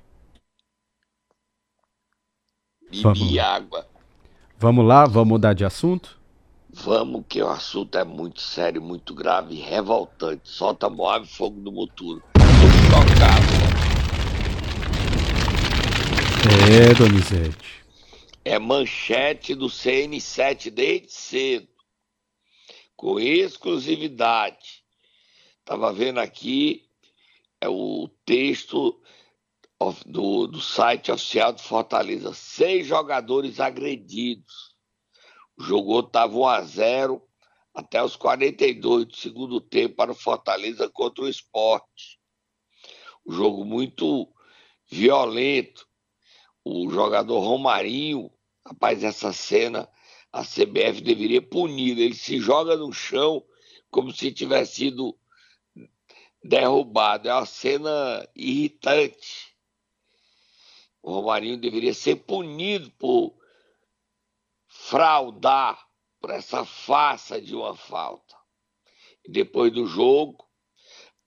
Bebi 2.83 3.01
Vamos 3.01 3.37
água. 3.39 3.89
Vamos 4.57 4.85
lá, 4.85 5.05
vamos 5.05 5.29
mudar 5.29 5.53
de 5.53 5.65
assunto? 5.65 6.19
Vamos, 6.69 7.25
que 7.27 7.41
o 7.41 7.49
assunto 7.49 7.97
é 7.97 8.03
muito 8.03 8.39
sério, 8.39 8.81
muito 8.81 9.15
grave, 9.15 9.55
revoltante. 9.55 10.47
Solta 10.47 10.89
Moab 10.89 11.25
fogo 11.27 11.59
do 11.59 11.71
Muturo. 11.71 12.23
É, 16.69 16.93
Donizete. 16.93 17.83
É 18.43 18.59
manchete 18.59 19.55
do 19.55 19.65
CN7 19.65 20.69
desde 20.69 21.11
cedo. 21.11 21.67
Com 22.95 23.19
exclusividade. 23.19 24.84
Tava 25.65 25.91
vendo 25.91 26.19
aqui 26.19 26.87
é 27.59 27.67
o 27.67 28.07
texto 28.23 29.01
do, 30.05 30.45
do 30.45 30.61
site 30.61 31.11
oficial 31.11 31.53
do 31.53 31.61
Fortaleza. 31.61 32.31
Seis 32.35 32.85
jogadores 32.85 33.59
agredidos. 33.59 34.75
O 35.57 35.63
jogo 35.63 35.99
estava 36.01 36.37
1 36.37 36.47
a 36.47 36.61
0 36.61 37.27
até 37.73 38.01
os 38.03 38.15
42 38.15 39.05
do 39.05 39.15
segundo 39.15 39.59
tempo 39.59 39.95
para 39.95 40.11
o 40.11 40.15
Fortaleza 40.15 40.87
contra 40.87 41.23
o 41.23 41.29
esporte. 41.29 42.19
Um 43.25 43.33
jogo 43.33 43.65
muito 43.65 44.31
violento. 44.87 45.87
O 46.63 46.91
jogador 46.91 47.39
Romarinho, 47.39 48.31
rapaz, 48.63 49.03
essa 49.03 49.33
cena 49.33 49.89
a 50.31 50.43
CBF 50.43 51.01
deveria 51.01 51.41
punir. 51.41 51.97
Ele 51.97 52.13
se 52.13 52.39
joga 52.39 52.77
no 52.77 52.93
chão 52.93 53.43
como 53.89 54.11
se 54.11 54.31
tivesse 54.31 54.75
sido 54.75 55.17
derrubado. 56.47 57.27
É 57.27 57.33
uma 57.33 57.45
cena 57.45 58.27
irritante. 58.35 59.55
O 61.01 61.11
Romarinho 61.11 61.57
deveria 61.57 61.93
ser 61.93 62.17
punido 62.17 62.89
por 62.91 63.35
fraudar, 64.67 65.87
por 66.19 66.29
essa 66.29 66.65
farsa 66.65 67.41
de 67.41 67.55
uma 67.55 67.75
falta. 67.75 68.35
E 69.23 69.31
depois 69.31 69.71
do 69.71 69.85
jogo, 69.85 70.47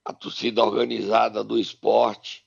a 0.05 0.13
torcida 0.13 0.65
organizada 0.65 1.45
do 1.45 1.59
esporte 1.59 2.47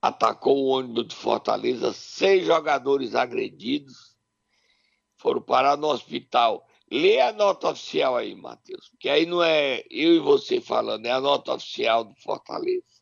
atacou 0.00 0.56
o 0.58 0.68
ônibus 0.68 1.08
de 1.08 1.14
Fortaleza, 1.14 1.92
seis 1.92 2.46
jogadores 2.46 3.14
agredidos 3.14 4.14
foram 5.16 5.40
parar 5.40 5.76
no 5.76 5.88
hospital. 5.88 6.68
Lê 6.90 7.20
a 7.20 7.32
nota 7.32 7.70
oficial 7.70 8.16
aí, 8.16 8.34
Matheus, 8.34 8.90
que 9.00 9.08
aí 9.08 9.26
não 9.26 9.42
é 9.42 9.82
eu 9.90 10.14
e 10.14 10.18
você 10.18 10.60
falando, 10.60 11.06
é 11.06 11.10
a 11.10 11.20
nota 11.20 11.54
oficial 11.54 12.04
do 12.04 12.14
Fortaleza. 12.16 12.93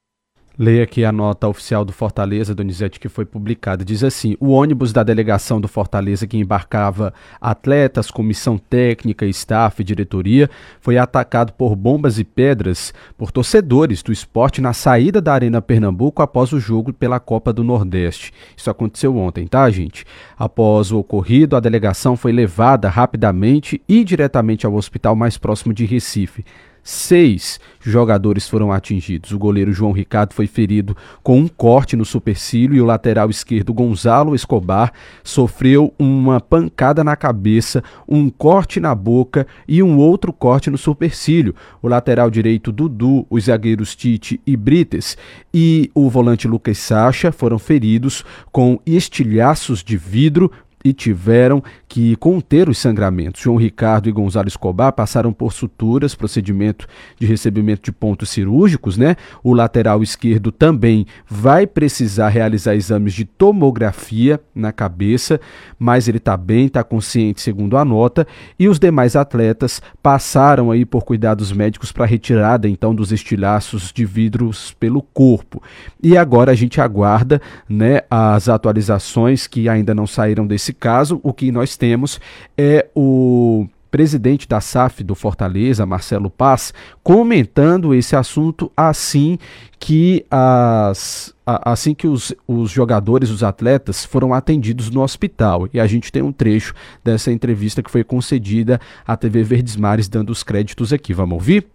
Leia 0.58 0.82
aqui 0.82 1.02
a 1.02 1.10
nota 1.10 1.48
oficial 1.48 1.82
do 1.82 1.92
Fortaleza, 1.94 2.54
Donizete, 2.54 3.00
que 3.00 3.08
foi 3.08 3.24
publicada. 3.24 3.82
Diz 3.82 4.04
assim: 4.04 4.36
o 4.38 4.50
ônibus 4.50 4.92
da 4.92 5.02
delegação 5.02 5.58
do 5.58 5.66
Fortaleza, 5.66 6.26
que 6.26 6.36
embarcava 6.36 7.14
atletas, 7.40 8.10
comissão 8.10 8.58
técnica, 8.58 9.24
staff 9.26 9.80
e 9.80 9.84
diretoria, 9.84 10.50
foi 10.78 10.98
atacado 10.98 11.54
por 11.54 11.74
bombas 11.74 12.18
e 12.18 12.24
pedras 12.24 12.92
por 13.16 13.32
torcedores 13.32 14.02
do 14.02 14.12
esporte 14.12 14.60
na 14.60 14.74
saída 14.74 15.22
da 15.22 15.32
Arena 15.32 15.62
Pernambuco 15.62 16.20
após 16.20 16.52
o 16.52 16.60
jogo 16.60 16.92
pela 16.92 17.18
Copa 17.18 17.50
do 17.50 17.64
Nordeste. 17.64 18.30
Isso 18.54 18.70
aconteceu 18.70 19.16
ontem, 19.16 19.46
tá, 19.46 19.70
gente? 19.70 20.04
Após 20.38 20.92
o 20.92 20.98
ocorrido, 20.98 21.56
a 21.56 21.60
delegação 21.60 22.14
foi 22.14 22.30
levada 22.30 22.90
rapidamente 22.90 23.80
e 23.88 24.04
diretamente 24.04 24.66
ao 24.66 24.74
hospital 24.74 25.16
mais 25.16 25.38
próximo 25.38 25.72
de 25.72 25.86
Recife. 25.86 26.44
Seis 26.82 27.60
jogadores 27.80 28.48
foram 28.48 28.72
atingidos. 28.72 29.30
O 29.30 29.38
goleiro 29.38 29.72
João 29.72 29.92
Ricardo 29.92 30.34
foi 30.34 30.48
ferido 30.48 30.96
com 31.22 31.38
um 31.38 31.46
corte 31.46 31.94
no 31.94 32.04
supercílio 32.04 32.76
e 32.76 32.80
o 32.80 32.84
lateral 32.84 33.30
esquerdo 33.30 33.72
Gonzalo 33.72 34.34
Escobar 34.34 34.92
sofreu 35.22 35.94
uma 35.96 36.40
pancada 36.40 37.04
na 37.04 37.14
cabeça, 37.14 37.84
um 38.08 38.28
corte 38.28 38.80
na 38.80 38.94
boca 38.94 39.46
e 39.68 39.80
um 39.80 39.96
outro 39.96 40.32
corte 40.32 40.70
no 40.70 40.78
supercílio. 40.78 41.54
O 41.80 41.86
lateral 41.86 42.28
direito 42.28 42.72
Dudu, 42.72 43.26
os 43.30 43.44
zagueiros 43.44 43.94
Tite 43.94 44.40
e 44.44 44.56
Brites 44.56 45.16
e 45.54 45.88
o 45.94 46.10
volante 46.10 46.48
Lucas 46.48 46.78
Sacha 46.78 47.30
foram 47.30 47.60
feridos 47.60 48.24
com 48.50 48.80
estilhaços 48.84 49.84
de 49.84 49.96
vidro 49.96 50.50
e 50.84 50.92
tiveram 50.92 51.62
que 51.88 52.16
conter 52.16 52.68
os 52.68 52.78
sangramentos. 52.78 53.40
João 53.40 53.56
Ricardo 53.56 54.08
e 54.08 54.12
Gonzalo 54.12 54.48
Escobar 54.48 54.92
passaram 54.92 55.32
por 55.32 55.52
suturas, 55.52 56.14
procedimento 56.14 56.86
de 57.18 57.26
recebimento 57.26 57.82
de 57.82 57.92
pontos 57.92 58.30
cirúrgicos, 58.30 58.96
né? 58.96 59.16
O 59.42 59.52
lateral 59.52 60.02
esquerdo 60.02 60.50
também 60.50 61.06
vai 61.28 61.66
precisar 61.66 62.28
realizar 62.28 62.74
exames 62.74 63.12
de 63.12 63.24
tomografia 63.24 64.40
na 64.54 64.72
cabeça, 64.72 65.40
mas 65.78 66.08
ele 66.08 66.18
está 66.18 66.36
bem, 66.36 66.66
está 66.66 66.82
consciente, 66.82 67.40
segundo 67.40 67.76
a 67.76 67.84
nota, 67.84 68.26
e 68.58 68.68
os 68.68 68.78
demais 68.78 69.16
atletas 69.16 69.82
passaram 70.02 70.70
aí 70.70 70.84
por 70.84 71.04
cuidados 71.04 71.52
médicos 71.52 71.92
para 71.92 72.06
retirada 72.06 72.68
então 72.68 72.94
dos 72.94 73.12
estilhaços 73.12 73.92
de 73.92 74.04
vidros 74.04 74.74
pelo 74.78 75.02
corpo. 75.02 75.62
E 76.02 76.16
agora 76.16 76.52
a 76.52 76.54
gente 76.54 76.80
aguarda, 76.80 77.40
né, 77.68 78.00
as 78.10 78.48
atualizações 78.48 79.46
que 79.46 79.68
ainda 79.68 79.94
não 79.94 80.06
saíram 80.06 80.46
desse 80.46 80.71
Nesse 80.72 80.74
caso, 80.74 81.20
o 81.22 81.34
que 81.34 81.52
nós 81.52 81.76
temos 81.76 82.18
é 82.56 82.88
o 82.94 83.66
presidente 83.90 84.48
da 84.48 84.58
SAF 84.58 85.04
do 85.04 85.14
Fortaleza, 85.14 85.84
Marcelo 85.84 86.30
Paz, 86.30 86.72
comentando 87.02 87.94
esse 87.94 88.16
assunto 88.16 88.72
assim 88.74 89.38
que 89.78 90.24
as 90.30 91.34
assim 91.44 91.92
que 91.92 92.06
os, 92.06 92.32
os 92.48 92.70
jogadores, 92.70 93.28
os 93.28 93.42
atletas 93.42 94.04
foram 94.04 94.32
atendidos 94.32 94.88
no 94.88 95.02
hospital. 95.02 95.68
E 95.74 95.78
a 95.78 95.86
gente 95.86 96.10
tem 96.10 96.22
um 96.22 96.32
trecho 96.32 96.72
dessa 97.04 97.30
entrevista 97.30 97.82
que 97.82 97.90
foi 97.90 98.02
concedida 98.02 98.80
à 99.06 99.14
TV 99.14 99.42
Verdes 99.42 99.76
Mares, 99.76 100.08
dando 100.08 100.30
os 100.30 100.42
créditos 100.42 100.90
aqui. 100.92 101.12
Vamos 101.12 101.34
ouvir? 101.34 101.66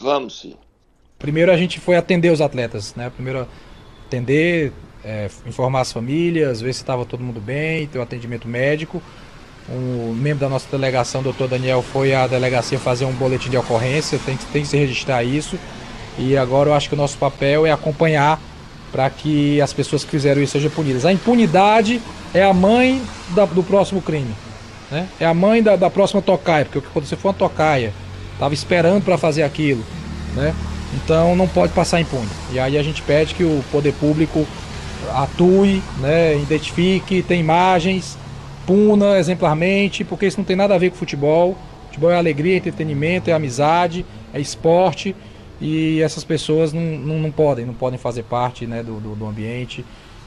Vamos 0.00 0.40
sim. 0.40 0.54
Primeiro 1.16 1.52
a 1.52 1.56
gente 1.56 1.78
foi 1.78 1.96
atender 1.96 2.32
os 2.32 2.40
atletas, 2.40 2.94
né? 2.96 3.08
Primeiro 3.08 3.46
atender, 4.06 4.72
é, 5.06 5.30
informar 5.46 5.82
as 5.82 5.92
famílias, 5.92 6.60
ver 6.60 6.74
se 6.74 6.80
estava 6.80 7.04
todo 7.04 7.22
mundo 7.22 7.40
bem, 7.40 7.86
ter 7.86 7.98
o 7.98 8.00
um 8.00 8.04
atendimento 8.04 8.48
médico. 8.48 9.00
Um 9.70 10.12
membro 10.12 10.40
da 10.40 10.48
nossa 10.48 10.66
delegação, 10.70 11.22
doutor 11.22 11.48
Daniel, 11.48 11.80
foi 11.80 12.12
à 12.12 12.26
delegacia 12.26 12.78
fazer 12.78 13.04
um 13.04 13.12
boletim 13.12 13.48
de 13.48 13.56
ocorrência, 13.56 14.18
tem, 14.24 14.36
tem 14.52 14.62
que 14.62 14.68
se 14.68 14.76
registrar 14.76 15.22
isso. 15.22 15.56
E 16.18 16.36
agora 16.36 16.70
eu 16.70 16.74
acho 16.74 16.88
que 16.88 16.94
o 16.94 16.98
nosso 16.98 17.16
papel 17.18 17.64
é 17.64 17.70
acompanhar 17.70 18.40
para 18.90 19.08
que 19.08 19.60
as 19.60 19.72
pessoas 19.72 20.02
que 20.02 20.10
fizeram 20.10 20.42
isso 20.42 20.52
sejam 20.52 20.70
punidas. 20.70 21.04
A 21.04 21.12
impunidade 21.12 22.00
é 22.34 22.42
a 22.42 22.52
mãe 22.52 23.00
da, 23.30 23.44
do 23.44 23.62
próximo 23.62 24.02
crime. 24.02 24.34
Né? 24.90 25.06
É 25.20 25.26
a 25.26 25.34
mãe 25.34 25.62
da, 25.62 25.76
da 25.76 25.90
próxima 25.90 26.22
tocaia, 26.22 26.64
porque 26.64 26.78
o 26.78 26.82
que 26.82 26.88
aconteceu 26.88 27.18
foi 27.18 27.30
uma 27.30 27.36
tocaia. 27.36 27.92
Estava 28.32 28.54
esperando 28.54 29.04
para 29.04 29.18
fazer 29.18 29.42
aquilo. 29.42 29.84
Né? 30.34 30.54
Então 30.94 31.36
não 31.36 31.46
pode 31.46 31.72
passar 31.72 32.00
impune. 32.00 32.28
E 32.52 32.58
aí 32.58 32.78
a 32.78 32.82
gente 32.82 33.02
pede 33.02 33.34
que 33.34 33.44
o 33.44 33.64
poder 33.70 33.92
público 33.94 34.46
atue, 35.14 35.82
né, 36.00 36.36
identifique, 36.36 37.22
tem 37.22 37.40
imagens, 37.40 38.18
puna 38.66 39.18
exemplarmente, 39.18 40.04
porque 40.04 40.26
isso 40.26 40.38
não 40.38 40.44
tem 40.44 40.56
nada 40.56 40.74
a 40.74 40.78
ver 40.78 40.90
com 40.90 40.96
futebol. 40.96 41.56
Futebol 41.86 42.10
é 42.10 42.16
alegria, 42.16 42.54
é 42.54 42.56
entretenimento, 42.56 43.30
é 43.30 43.32
amizade, 43.32 44.04
é 44.34 44.40
esporte 44.40 45.14
e 45.60 46.00
essas 46.02 46.24
pessoas 46.24 46.72
não, 46.72 46.82
não, 46.82 47.18
não 47.18 47.30
podem, 47.30 47.64
não 47.64 47.74
podem 47.74 47.98
fazer 47.98 48.24
parte 48.24 48.66
né, 48.66 48.82
do, 48.82 49.00
do, 49.00 49.14
do, 49.14 49.26
ambiente. 49.26 49.84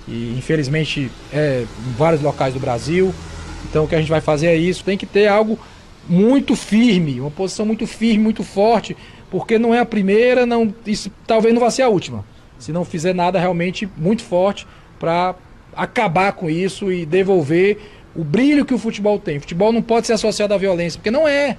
E 0.08 0.36
infelizmente 0.38 1.12
é 1.32 1.65
em 1.88 1.92
vários 1.94 2.22
locais 2.22 2.54
do 2.54 2.60
Brasil. 2.60 3.13
Então 3.70 3.84
o 3.84 3.88
que 3.88 3.96
a 3.96 4.00
gente 4.00 4.10
vai 4.10 4.22
fazer 4.22 4.48
é 4.48 4.56
isso, 4.56 4.84
tem 4.84 4.98
que 4.98 5.06
ter 5.06 5.28
algo 5.28 5.60
muito 6.08 6.56
firme, 6.56 7.20
uma 7.20 7.30
posição 7.30 7.65
muito 7.65 7.86
firme, 7.86 8.24
muito 8.24 8.44
forte, 8.44 8.98
porque 9.30 9.60
não 9.60 9.76
é 9.76 9.80
a 9.80 9.86
primeira, 9.86 10.46
não, 10.46 10.74
isso 10.88 11.12
talvez 11.28 11.54
não 11.54 11.62
vá 11.62 11.70
ser 11.70 11.84
a 11.84 11.89
última 11.89 12.26
se 12.60 12.72
não 12.72 12.86
fizer 12.86 13.15
nada 13.15 13.39
realmente 13.39 13.89
muito 13.98 14.24
forte 14.24 14.67
para 15.00 15.34
acabar 15.76 16.34
com 16.34 16.50
isso 16.50 16.91
e 16.91 17.06
devolver 17.06 17.80
o 18.15 18.24
brilho 18.24 18.65
que 18.65 18.74
o 18.74 18.78
futebol 18.78 19.17
tem. 19.17 19.38
O 19.38 19.41
futebol 19.41 19.72
não 19.72 19.82
pode 19.82 20.06
ser 20.06 20.13
associado 20.13 20.54
à 20.54 20.58
violência, 20.58 21.00
porque 21.00 21.10
não 21.10 21.28
é. 21.28 21.58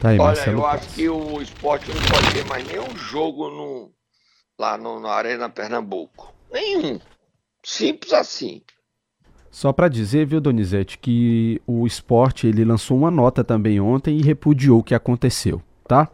Tá 0.00 0.10
aí, 0.10 0.18
Olha, 0.18 0.50
eu 0.50 0.66
acho 0.66 0.88
que 0.90 1.08
o 1.08 1.42
esporte 1.42 1.90
não 1.90 2.00
pode 2.02 2.32
ter 2.32 2.44
mais 2.46 2.66
nenhum 2.66 2.96
jogo 2.96 3.48
no, 3.50 3.90
lá 4.58 4.78
no, 4.78 5.00
na 5.00 5.10
Arena 5.10 5.48
Pernambuco. 5.48 6.32
Nenhum. 6.52 7.00
Simples 7.64 8.12
assim. 8.12 8.62
Só 9.50 9.72
para 9.72 9.88
dizer, 9.88 10.24
viu, 10.24 10.40
Donizete, 10.40 10.98
que 10.98 11.60
o 11.66 11.84
esporte 11.86 12.46
ele 12.46 12.64
lançou 12.64 12.96
uma 12.96 13.10
nota 13.10 13.42
também 13.42 13.80
ontem 13.80 14.16
e 14.16 14.22
repudiou 14.22 14.78
o 14.78 14.84
que 14.84 14.94
aconteceu, 14.94 15.60
tá? 15.86 16.08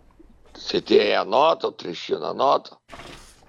Você 0.56 0.80
tem 0.82 1.14
a 1.16 1.24
nota, 1.24 1.68
o 1.68 1.72
trechinho 1.72 2.20
da 2.20 2.34
nota? 2.34 2.76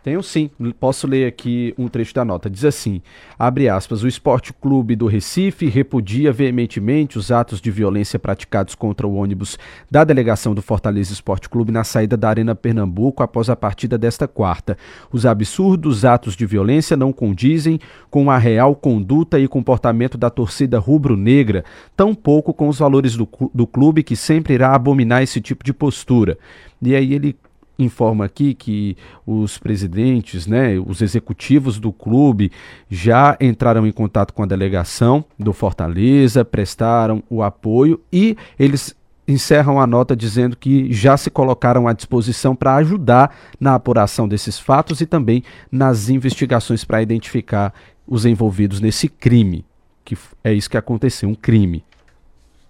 Tenho 0.05 0.21
sim, 0.21 0.51
posso 0.79 1.07
ler 1.07 1.25
aqui 1.25 1.73
um 1.79 1.87
trecho 1.87 2.13
da 2.13 2.23
nota. 2.23 2.47
Diz 2.47 2.63
assim: 2.63 3.01
abre 3.39 3.67
aspas, 3.67 4.03
o 4.03 4.07
Esporte 4.07 4.53
Clube 4.53 4.95
do 4.95 5.07
Recife 5.07 5.65
repudia 5.65 6.31
veementemente 6.31 7.17
os 7.17 7.31
atos 7.31 7.59
de 7.59 7.71
violência 7.71 8.19
praticados 8.19 8.75
contra 8.75 9.07
o 9.07 9.15
ônibus 9.15 9.57
da 9.89 10.03
delegação 10.03 10.53
do 10.53 10.61
Fortaleza 10.61 11.11
Esporte 11.11 11.49
Clube 11.49 11.71
na 11.71 11.83
saída 11.83 12.15
da 12.15 12.29
Arena 12.29 12.53
Pernambuco 12.53 13.23
após 13.23 13.49
a 13.49 13.55
partida 13.55 13.97
desta 13.97 14.27
quarta. 14.27 14.77
Os 15.11 15.25
absurdos 15.25 16.05
atos 16.05 16.35
de 16.35 16.45
violência 16.45 16.95
não 16.95 17.11
condizem 17.11 17.79
com 18.11 18.29
a 18.29 18.37
real 18.37 18.75
conduta 18.75 19.39
e 19.39 19.47
comportamento 19.47 20.19
da 20.19 20.29
torcida 20.29 20.77
rubro-negra, 20.77 21.65
tampouco 21.97 22.53
com 22.53 22.69
os 22.69 22.77
valores 22.77 23.17
do, 23.17 23.27
do 23.51 23.65
clube 23.65 24.03
que 24.03 24.15
sempre 24.15 24.53
irá 24.53 24.75
abominar 24.75 25.23
esse 25.23 25.41
tipo 25.41 25.63
de 25.63 25.73
postura. 25.73 26.37
E 26.79 26.93
aí 26.93 27.11
ele 27.11 27.35
informa 27.77 28.25
aqui 28.25 28.53
que 28.53 28.97
os 29.25 29.57
presidentes, 29.57 30.47
né, 30.47 30.79
os 30.79 31.01
executivos 31.01 31.79
do 31.79 31.91
clube 31.91 32.51
já 32.89 33.37
entraram 33.39 33.85
em 33.85 33.91
contato 33.91 34.33
com 34.33 34.43
a 34.43 34.45
delegação 34.45 35.25
do 35.37 35.53
Fortaleza, 35.53 36.45
prestaram 36.45 37.23
o 37.29 37.43
apoio 37.43 38.01
e 38.11 38.37
eles 38.57 38.95
encerram 39.27 39.79
a 39.79 39.87
nota 39.87 40.15
dizendo 40.15 40.55
que 40.55 40.91
já 40.93 41.17
se 41.17 41.29
colocaram 41.29 41.87
à 41.87 41.93
disposição 41.93 42.55
para 42.55 42.75
ajudar 42.75 43.35
na 43.59 43.75
apuração 43.75 44.27
desses 44.27 44.59
fatos 44.59 45.01
e 45.01 45.05
também 45.05 45.43
nas 45.71 46.09
investigações 46.09 46.83
para 46.83 47.01
identificar 47.01 47.73
os 48.07 48.25
envolvidos 48.25 48.79
nesse 48.79 49.09
crime, 49.09 49.65
que 50.03 50.15
é 50.43 50.53
isso 50.53 50.69
que 50.69 50.77
aconteceu, 50.77 51.27
um 51.27 51.35
crime. 51.35 51.83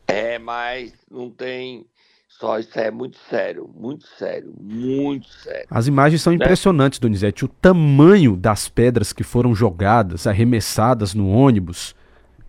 É, 0.07 0.39
mas 0.39 0.93
não 1.11 1.29
tem 1.29 1.85
só 2.39 2.59
isso 2.59 2.77
é 2.77 2.91
muito 2.91 3.17
sério, 3.29 3.69
muito 3.73 4.05
sério, 4.05 4.53
muito 4.59 5.27
sério. 5.27 5.67
As 5.69 5.87
imagens 5.87 6.21
são 6.21 6.33
né? 6.33 6.37
impressionantes, 6.43 6.99
Donizete. 6.99 7.45
O 7.45 7.47
tamanho 7.47 8.35
das 8.35 8.67
pedras 8.67 9.13
que 9.13 9.23
foram 9.23 9.55
jogadas, 9.55 10.27
arremessadas 10.27 11.13
no 11.13 11.29
ônibus, 11.29 11.95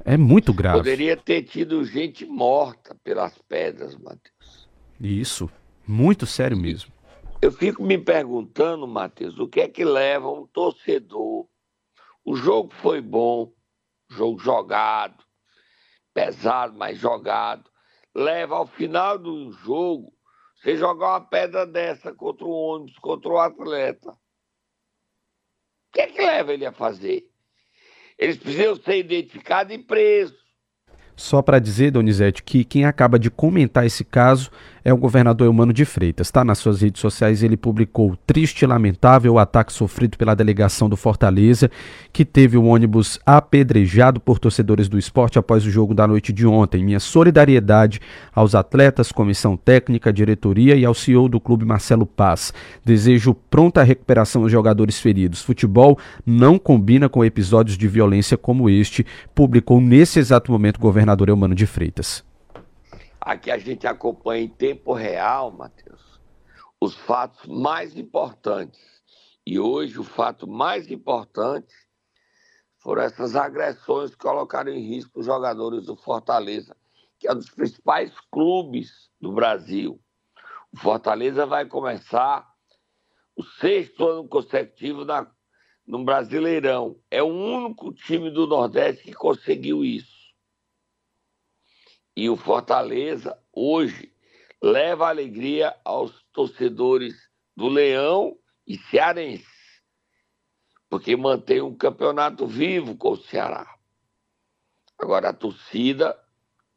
é 0.05 0.16
muito 0.16 0.53
grave. 0.53 0.79
Poderia 0.79 1.16
ter 1.16 1.44
tido 1.44 1.85
gente 1.85 2.27
morta 2.27 2.96
pelas 3.05 3.38
pedras, 3.49 3.94
Matheus. 3.96 4.68
Isso, 5.01 5.49
muito 5.87 6.27
sério 6.27 6.57
mesmo. 6.57 6.92
Eu 7.40 7.53
fico 7.53 7.81
me 7.81 7.96
perguntando, 7.96 8.88
Matheus, 8.88 9.38
o 9.38 9.46
que 9.46 9.61
é 9.61 9.68
que 9.68 9.85
leva 9.85 10.29
um 10.29 10.46
torcedor? 10.49 11.46
O 12.25 12.35
jogo 12.35 12.72
foi 12.83 13.01
bom, 13.01 13.53
jogo 14.11 14.40
jogado, 14.40 15.22
pesado, 16.12 16.77
mas 16.77 16.99
jogado 16.99 17.70
leva 18.17 18.57
ao 18.57 18.67
final 18.67 19.19
do 19.19 19.53
jogo 19.53 20.11
você 20.57 20.75
jogar 20.75 21.11
uma 21.11 21.21
pedra 21.21 21.67
dessa 21.67 22.15
contra 22.15 22.47
o 22.47 22.51
ônibus, 22.51 22.99
contra 22.99 23.29
o 23.29 23.39
atleta. 23.39 24.11
O 24.11 24.17
que 25.93 26.01
é 26.01 26.07
que 26.07 26.23
leva 26.23 26.55
ele 26.55 26.65
a 26.65 26.73
fazer? 26.73 27.29
Eles 28.19 28.39
precisam 28.39 28.75
ser 28.77 28.97
identificados 28.97 29.75
e 29.75 29.79
presos. 29.79 30.47
Só 31.15 31.43
para 31.43 31.59
dizer, 31.59 31.91
Donizete, 31.91 32.43
que 32.43 32.65
quem 32.65 32.87
acaba 32.87 33.19
de 33.19 33.31
comentar 33.31 33.85
esse 33.85 34.05
caso 34.05 34.51
é 34.87 34.92
o 34.92 34.96
governador 34.96 35.49
Eumano 35.49 35.72
de 35.72 35.85
Freitas. 35.85 36.31
Tá 36.31 36.44
nas 36.44 36.59
suas 36.59 36.81
redes 36.81 37.01
sociais, 37.01 37.42
ele 37.42 37.57
publicou 37.57 38.16
triste 38.25 38.62
e 38.62 38.66
lamentável 38.66 39.33
o 39.33 39.38
ataque 39.40 39.72
sofrido 39.72 40.16
pela 40.16 40.33
delegação 40.33 40.88
do 40.88 40.96
Fortaleza, 40.96 41.68
que 42.12 42.25
teve 42.25 42.57
o 42.57 42.62
ônibus 42.62 43.18
apedrejado 43.27 44.20
por 44.20 44.38
torcedores 44.38 44.88
do 44.88 44.96
esporte 44.96 45.40
após 45.40 45.66
o 45.66 45.72
jogo 45.72 45.92
da 45.92 46.07
noite 46.07 46.33
de 46.33 46.46
ontem. 46.46 46.85
Minha 46.85 47.01
solidariedade 47.01 48.01
aos 48.33 48.55
atletas, 48.55 49.11
comissão 49.11 49.57
técnica, 49.57 50.12
diretoria 50.12 50.77
e 50.77 50.85
ao 50.85 50.94
CEO 50.94 51.29
do 51.29 51.40
clube 51.40 51.64
Marcelo 51.64 52.07
Paz. 52.07 52.55
Desejo 52.85 53.35
pronta 53.35 53.83
recuperação 53.83 54.42
aos 54.42 54.53
jogadores 54.53 55.01
feridos. 55.01 55.42
Futebol 55.42 55.99
não 56.25 56.61
combina 56.61 57.09
com 57.09 57.25
episódios 57.25 57.77
de 57.77 57.88
violência 57.88 58.38
como 58.38 58.70
este, 58.70 59.05
publicou 59.35 59.81
nesse 59.81 60.20
exato 60.20 60.53
momento 60.53 60.77
o 60.77 60.81
governador 60.81 61.29
Eumano 61.29 61.57
de 61.57 61.66
Freitas. 61.66 62.25
Aqui 63.27 63.51
a 63.51 63.59
gente 63.59 63.89
acompanha 63.89 64.45
em 64.45 64.49
tempo 64.49 64.93
real, 64.93 65.51
Matheus, 65.51 66.21
os 66.81 66.95
fatos 66.95 67.45
mais 67.47 67.97
importantes. 67.97 68.81
E 69.45 69.59
hoje 69.59 69.99
o 69.99 70.05
fato 70.05 70.47
mais 70.47 70.89
importante 70.93 71.75
foram 72.79 73.03
essas 73.03 73.35
agressões 73.35 74.12
que 74.12 74.19
colocaram 74.19 74.71
em 74.71 74.79
risco 74.79 75.19
os 75.19 75.27
jogadores 75.27 75.87
do 75.87 75.97
Fortaleza, 75.97 76.77
que 77.19 77.27
é 77.27 77.33
um 77.33 77.35
dos 77.35 77.51
principais 77.51 78.12
clubes 78.31 79.11
do 79.21 79.33
Brasil. 79.33 80.01
O 80.73 80.79
Fortaleza 80.79 81.45
vai 81.45 81.67
começar 81.67 82.49
o 83.35 83.43
sexto 83.43 84.07
ano 84.07 84.29
consecutivo 84.29 85.05
na, 85.05 85.29
no 85.85 86.05
Brasileirão. 86.05 86.97
É 87.11 87.25
o 87.25 87.27
único 87.27 87.93
time 87.93 88.31
do 88.31 88.47
Nordeste 88.47 89.03
que 89.03 89.15
conseguiu 89.15 89.85
isso. 89.85 90.16
E 92.17 92.31
o 92.31 92.37
Fortaleza, 92.37 93.39
hoje, 93.53 94.11
leva 94.63 95.09
alegria 95.09 95.77
aos 95.85 96.23
torcedores 96.33 97.29
do 97.55 97.69
Leão 97.69 98.39
e 98.67 98.79
Cearense, 98.79 99.47
porque 100.89 101.15
mantém 101.15 101.61
um 101.61 101.77
campeonato 101.77 102.47
vivo 102.47 102.97
com 102.97 103.11
o 103.11 103.17
Ceará. 103.17 103.77
Agora, 104.99 105.29
a 105.29 105.35
torcida 105.35 106.19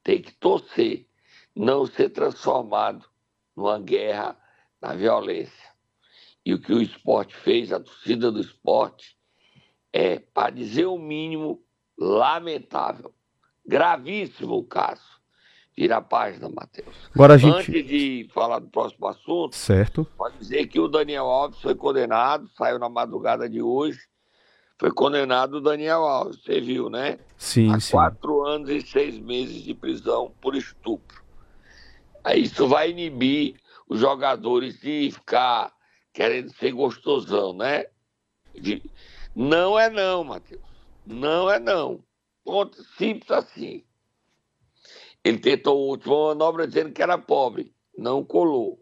tem 0.04 0.21
que 0.21 0.34
torcer, 0.34 1.08
não 1.56 1.86
ser 1.86 2.10
transformado 2.10 3.06
numa 3.56 3.80
guerra 3.80 4.38
na 4.82 4.93
violência. 4.93 5.69
E 6.45 6.54
o 6.54 6.62
que 6.62 6.73
o 6.73 6.82
esporte 6.82 7.34
fez, 7.36 7.71
a 7.71 7.80
torcida 7.80 8.30
do 8.30 8.41
esporte, 8.41 9.17
é, 9.93 10.19
para 10.19 10.52
dizer 10.52 10.86
o 10.86 10.97
mínimo, 10.97 11.63
lamentável. 11.97 13.13
Gravíssimo 13.65 14.56
o 14.56 14.63
caso. 14.63 15.18
Vira 15.79 15.95
a 15.95 16.01
página, 16.01 16.49
Matheus. 16.49 16.93
Agora 17.15 17.35
a 17.35 17.37
gente... 17.37 17.71
Antes 17.71 17.87
de 17.87 18.29
falar 18.33 18.59
do 18.59 18.67
próximo 18.67 19.07
assunto, 19.07 19.55
certo. 19.55 20.05
pode 20.17 20.37
dizer 20.37 20.67
que 20.67 20.77
o 20.77 20.89
Daniel 20.89 21.23
Alves 21.23 21.61
foi 21.61 21.73
condenado, 21.73 22.49
saiu 22.57 22.77
na 22.77 22.89
madrugada 22.89 23.47
de 23.47 23.61
hoje. 23.61 23.97
Foi 24.77 24.91
condenado 24.91 25.53
o 25.53 25.61
Daniel 25.61 26.01
Alves, 26.01 26.43
você 26.43 26.59
viu, 26.59 26.89
né? 26.89 27.17
Sim, 27.37 27.71
a 27.71 27.79
sim. 27.79 27.93
quatro 27.93 28.45
anos 28.45 28.69
e 28.69 28.81
seis 28.81 29.17
meses 29.17 29.63
de 29.63 29.73
prisão 29.73 30.33
por 30.41 30.53
estupro. 30.53 31.23
Isso 32.35 32.67
vai 32.67 32.89
inibir 32.89 33.55
os 33.87 34.01
jogadores 34.01 34.81
de 34.81 35.11
ficar 35.11 35.71
querendo 36.11 36.53
ser 36.55 36.73
gostosão, 36.73 37.53
né? 37.53 37.85
De... 38.53 38.83
Não 39.33 39.79
é 39.79 39.89
não, 39.89 40.25
Matheus. 40.25 40.61
Não 41.05 41.49
é 41.49 41.57
não. 41.57 42.03
Ponto 42.43 42.83
simples 42.97 43.31
assim. 43.31 43.85
Ele 45.23 45.38
tentou 45.38 45.77
a 45.77 45.91
última 45.91 46.27
manobra 46.29 46.67
dizendo 46.67 46.91
que 46.91 47.01
era 47.01 47.17
pobre, 47.17 47.73
não 47.97 48.23
colou. 48.23 48.79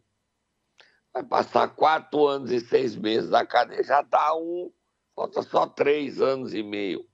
Vai 1.14 1.24
passar 1.24 1.68
quatro 1.70 2.28
anos 2.28 2.52
e 2.52 2.60
seis 2.60 2.96
meses 2.96 3.30
da 3.30 3.46
cadeia, 3.46 3.84
já 3.84 4.02
está 4.02 4.36
um, 4.36 4.72
falta 5.16 5.42
só 5.42 5.66
três 5.66 6.22
anos 6.22 6.54
e 6.54 6.62
meio 6.62 7.06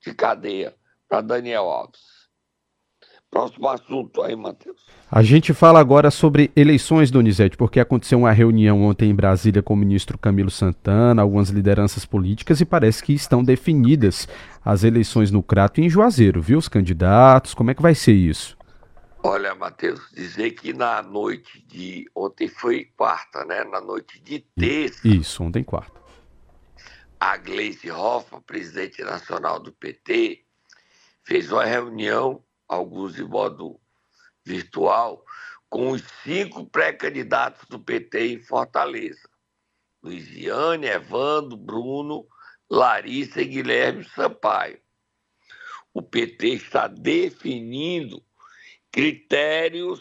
de 0.00 0.14
cadeia 0.14 0.74
para 1.08 1.20
Daniel 1.20 1.64
Alves. 1.64 2.20
Próximo 3.30 3.68
assunto 3.68 4.22
aí, 4.22 4.34
Matheus. 4.34 4.84
A 5.08 5.22
gente 5.22 5.54
fala 5.54 5.78
agora 5.78 6.10
sobre 6.10 6.50
eleições, 6.56 7.12
Donizete, 7.12 7.56
porque 7.56 7.78
aconteceu 7.78 8.18
uma 8.18 8.32
reunião 8.32 8.82
ontem 8.82 9.08
em 9.08 9.14
Brasília 9.14 9.62
com 9.62 9.74
o 9.74 9.76
ministro 9.76 10.18
Camilo 10.18 10.50
Santana, 10.50 11.22
algumas 11.22 11.48
lideranças 11.48 12.04
políticas, 12.04 12.60
e 12.60 12.64
parece 12.64 13.04
que 13.04 13.12
estão 13.12 13.44
definidas 13.44 14.26
as 14.64 14.82
eleições 14.82 15.30
no 15.30 15.44
Crato 15.44 15.80
e 15.80 15.84
em 15.84 15.88
Juazeiro, 15.88 16.42
viu? 16.42 16.58
Os 16.58 16.68
candidatos, 16.68 17.54
como 17.54 17.70
é 17.70 17.74
que 17.74 17.82
vai 17.82 17.94
ser 17.94 18.12
isso? 18.12 18.56
Olha, 19.22 19.54
Matheus, 19.54 20.00
dizer 20.12 20.52
que 20.52 20.72
na 20.72 21.02
noite 21.02 21.60
de. 21.66 22.10
Ontem 22.14 22.48
foi 22.48 22.86
quarta, 22.96 23.44
né? 23.44 23.64
Na 23.64 23.80
noite 23.80 24.18
de 24.20 24.40
terça. 24.58 25.06
Isso, 25.06 25.42
ontem 25.44 25.62
quarta. 25.62 26.00
A 27.18 27.36
Gleisi 27.36 27.90
Hoffmann, 27.90 28.40
presidente 28.40 29.02
nacional 29.04 29.60
do 29.60 29.72
PT, 29.72 30.42
fez 31.22 31.52
uma 31.52 31.66
reunião, 31.66 32.42
alguns 32.66 33.14
de 33.14 33.22
modo 33.22 33.78
virtual, 34.42 35.22
com 35.68 35.90
os 35.90 36.02
cinco 36.24 36.64
pré-candidatos 36.64 37.68
do 37.68 37.78
PT 37.78 38.32
em 38.32 38.40
Fortaleza. 38.40 39.28
Luiziane, 40.02 40.86
Evandro, 40.86 41.58
Bruno, 41.58 42.26
Larissa 42.70 43.42
e 43.42 43.44
Guilherme 43.44 44.02
Sampaio. 44.02 44.80
O 45.92 46.00
PT 46.00 46.54
está 46.54 46.88
definindo 46.88 48.24
critérios 48.90 50.00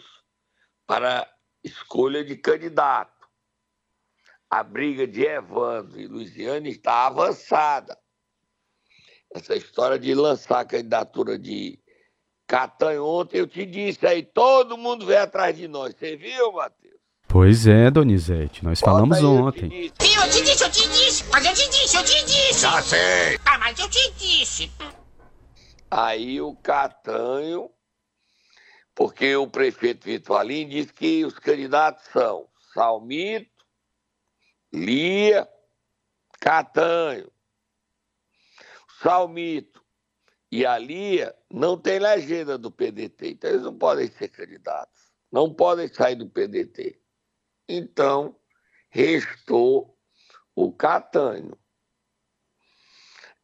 para 0.86 1.28
escolha 1.63 2.23
de 2.23 2.36
candidato. 2.36 3.28
A 4.49 4.63
briga 4.63 5.06
de 5.06 5.23
Evandro 5.23 5.99
e 5.99 6.08
Luiziane 6.08 6.71
está 6.71 7.06
avançada. 7.08 7.97
Essa 9.32 9.56
história 9.56 9.99
de 9.99 10.13
lançar 10.15 10.62
a 10.62 10.65
candidatura 10.65 11.38
de 11.38 11.80
Catanha 12.47 13.04
ontem, 13.04 13.38
eu 13.38 13.45
te 13.45 13.63
disse 13.63 14.08
aí, 14.08 14.23
todo 14.23 14.75
mundo 14.75 15.06
veio 15.06 15.21
atrás 15.21 15.56
de 15.56 15.67
nós. 15.67 15.93
Você 15.93 16.15
viu, 16.15 16.54
Matheus? 16.54 16.99
Pois 17.28 17.67
é, 17.67 17.91
Donizete, 17.91 18.63
nós 18.65 18.80
falamos 18.80 19.19
Bota 19.19 19.32
aí, 19.32 19.38
eu 19.38 19.43
ontem. 19.45 19.69
te 19.69 19.93
disse. 19.93 19.93
Viu? 20.02 20.23
Eu 20.23 20.30
te 20.32 20.41
disse, 20.41 20.63
eu 20.63 20.71
te 20.71 20.89
disse. 20.89 21.23
Mas 21.32 21.45
eu 21.45 21.54
te 21.54 21.69
disse, 21.69 21.95
eu 21.95 22.04
te 22.04 22.25
disse. 22.25 22.62
Já 22.62 22.82
sei. 22.82 23.39
Ah, 23.45 23.60
mas 23.60 23.78
eu 23.78 23.88
te 23.88 24.12
disse. 24.13 24.71
Aí 25.91 26.41
o 26.41 26.56
Catanho, 26.56 27.69
porque 28.99 29.33
o 29.33 29.47
prefeito 29.47 30.03
Vitor 30.03 30.41
Alim 30.41 30.67
disse 30.67 30.91
que 30.91 31.23
os 31.23 31.39
candidatos 31.39 32.03
são 32.12 32.49
Salmito, 32.73 33.65
Lia, 34.73 35.47
Catanho. 36.41 37.31
Salmito 39.01 39.81
e 40.51 40.65
a 40.65 40.77
Lia 40.77 41.33
não 41.49 41.77
tem 41.77 41.97
legenda 41.97 42.57
do 42.57 42.69
PDT, 42.69 43.29
então 43.29 43.49
eles 43.49 43.62
não 43.62 43.77
podem 43.77 44.12
ser 44.12 44.27
candidatos, 44.27 45.09
não 45.31 45.53
podem 45.53 45.88
sair 45.88 46.15
do 46.15 46.29
PDT. 46.29 47.01
Então, 47.69 48.38
restou 48.89 49.97
o 50.53 50.73
Catanho. 50.73 51.57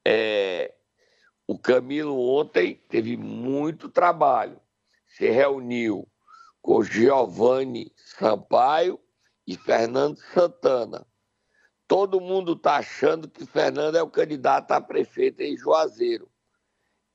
É, 0.05 0.75
o 1.47 1.57
Camilo 1.57 2.19
ontem 2.19 2.75
teve 2.89 3.15
muito 3.15 3.87
trabalho. 3.87 4.64
Se 5.15 5.29
reuniu 5.29 6.05
com 6.61 6.83
Giovanni 6.83 7.89
Sampaio 7.95 8.99
e 9.47 9.55
Fernando 9.55 10.17
Santana. 10.33 11.07
Todo 11.87 12.19
mundo 12.19 12.51
está 12.51 12.77
achando 12.77 13.29
que 13.29 13.45
Fernando 13.45 13.95
é 13.95 14.03
o 14.03 14.09
candidato 14.09 14.73
a 14.73 14.81
prefeito 14.81 15.41
em 15.41 15.55
Juazeiro. 15.55 16.29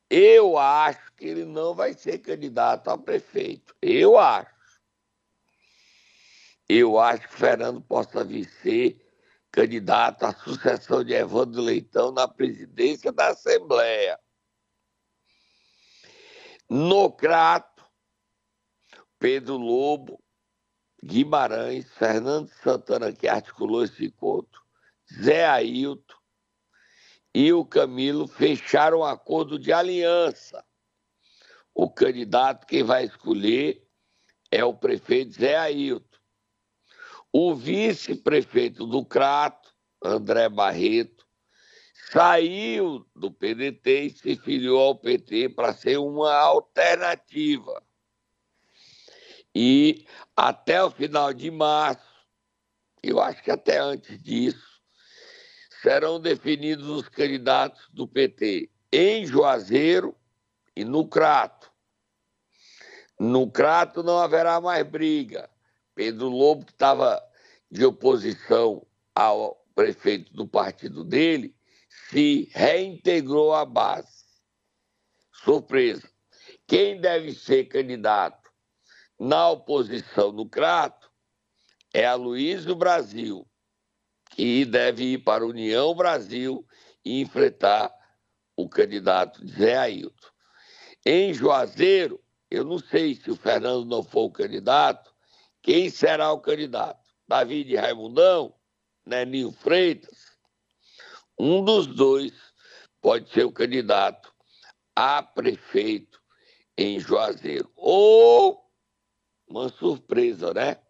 Eu 0.09 0.57
acho 0.57 1.13
que 1.15 1.27
ele 1.27 1.45
não 1.45 1.75
vai 1.75 1.93
ser 1.93 2.19
candidato 2.21 2.89
a 2.89 2.97
prefeito. 2.97 3.75
Eu 3.83 4.17
acho. 4.19 4.51
Eu 6.67 6.99
acho 6.99 7.29
que 7.29 7.35
Fernando 7.35 7.83
possa 7.83 8.25
vir 8.25 8.49
ser 8.63 9.07
candidato 9.53 10.25
à 10.25 10.33
sucessão 10.33 11.05
de 11.05 11.13
Evandro 11.13 11.61
Leitão 11.61 12.13
na 12.13 12.27
presidência 12.27 13.13
da 13.13 13.29
Assembleia. 13.29 14.19
No 16.71 17.11
Crato, 17.11 17.70
Pedro 19.21 19.59
Lobo, 19.59 20.19
Guimarães, 21.05 21.87
Fernando 21.93 22.49
Santana, 22.63 23.13
que 23.13 23.29
articulou 23.29 23.85
esse 23.85 24.07
encontro, 24.07 24.63
Zé 25.23 25.45
Ailton 25.45 26.17
e 27.35 27.53
o 27.53 27.63
Camilo 27.63 28.27
fecharam 28.27 29.01
um 29.01 29.05
acordo 29.05 29.59
de 29.59 29.75
aliança. 29.75 30.65
O 31.75 31.91
candidato 31.91 32.67
que 32.67 32.83
vai 32.83 33.05
escolher 33.05 33.87
é 34.51 34.65
o 34.65 34.73
prefeito 34.73 35.33
Zé 35.33 35.55
Ailton. 35.55 36.19
O 37.31 37.55
vice-prefeito 37.55 38.87
do 38.87 39.05
Crato, 39.05 39.71
André 40.03 40.49
Barreto, 40.49 41.27
saiu 42.11 43.07
do 43.15 43.31
PDT 43.31 44.01
e 44.01 44.11
se 44.11 44.37
filiou 44.37 44.81
ao 44.81 44.99
PT 44.99 45.51
para 45.51 45.75
ser 45.75 45.99
uma 45.99 46.35
alternativa. 46.35 47.85
E 49.55 50.07
até 50.37 50.83
o 50.83 50.91
final 50.91 51.33
de 51.33 51.51
março, 51.51 52.09
eu 53.03 53.21
acho 53.21 53.43
que 53.43 53.51
até 53.51 53.79
antes 53.79 54.23
disso, 54.23 54.81
serão 55.83 56.21
definidos 56.21 56.89
os 56.89 57.09
candidatos 57.09 57.89
do 57.93 58.07
PT 58.07 58.71
em 58.93 59.27
Juazeiro 59.27 60.15
e 60.77 60.85
no 60.85 61.09
Crato. 61.09 61.71
No 63.19 63.51
Crato 63.51 64.03
não 64.03 64.19
haverá 64.19 64.61
mais 64.61 64.87
briga. 64.87 65.51
Pedro 65.95 66.29
Lobo, 66.29 66.65
que 66.65 66.73
estava 66.73 67.23
de 67.71 67.85
oposição 67.85 68.87
ao 69.15 69.57
prefeito 69.75 70.33
do 70.33 70.47
partido 70.47 71.05
dele, 71.05 71.55
se 72.09 72.49
reintegrou 72.53 73.55
à 73.55 73.65
base. 73.65 74.25
Surpresa. 75.33 76.09
Quem 76.67 77.01
deve 77.01 77.33
ser 77.33 77.65
candidato 77.65 78.40
na 79.21 79.51
oposição 79.51 80.33
no 80.33 80.49
Crato 80.49 81.13
é 81.93 82.07
a 82.07 82.15
Luiz 82.15 82.65
do 82.65 82.75
Brasil, 82.75 83.47
que 84.31 84.65
deve 84.65 85.13
ir 85.13 85.19
para 85.19 85.45
a 85.45 85.47
União 85.47 85.95
Brasil 85.95 86.67
e 87.05 87.21
enfrentar 87.21 87.95
o 88.57 88.67
candidato 88.67 89.47
Zé 89.47 89.77
Ailton. 89.77 90.29
Em 91.05 91.35
Juazeiro, 91.35 92.19
eu 92.51 92.65
não 92.65 92.79
sei 92.79 93.15
se 93.15 93.31
o 93.31 93.37
Fernando 93.37 93.85
não 93.85 94.03
for 94.03 94.25
o 94.25 94.33
candidato, 94.33 95.15
quem 95.63 95.91
será 95.91 96.33
o 96.33 96.41
candidato? 96.41 97.07
Davi 97.29 97.63
de 97.63 97.77
Raimundão? 97.77 98.55
Neninho 99.05 99.53
Freitas? 99.53 100.31
Um 101.39 101.63
dos 101.63 101.87
dois 101.87 102.33
pode 103.03 103.29
ser 103.31 103.45
o 103.45 103.53
candidato 103.53 104.33
a 104.97 105.23
prefeito 105.23 106.21
em 106.77 106.99
Juazeiro. 106.99 107.71
Ou, 107.77 108.70
uma 109.51 109.69
surpresa, 109.69 110.55
né? 110.55 110.81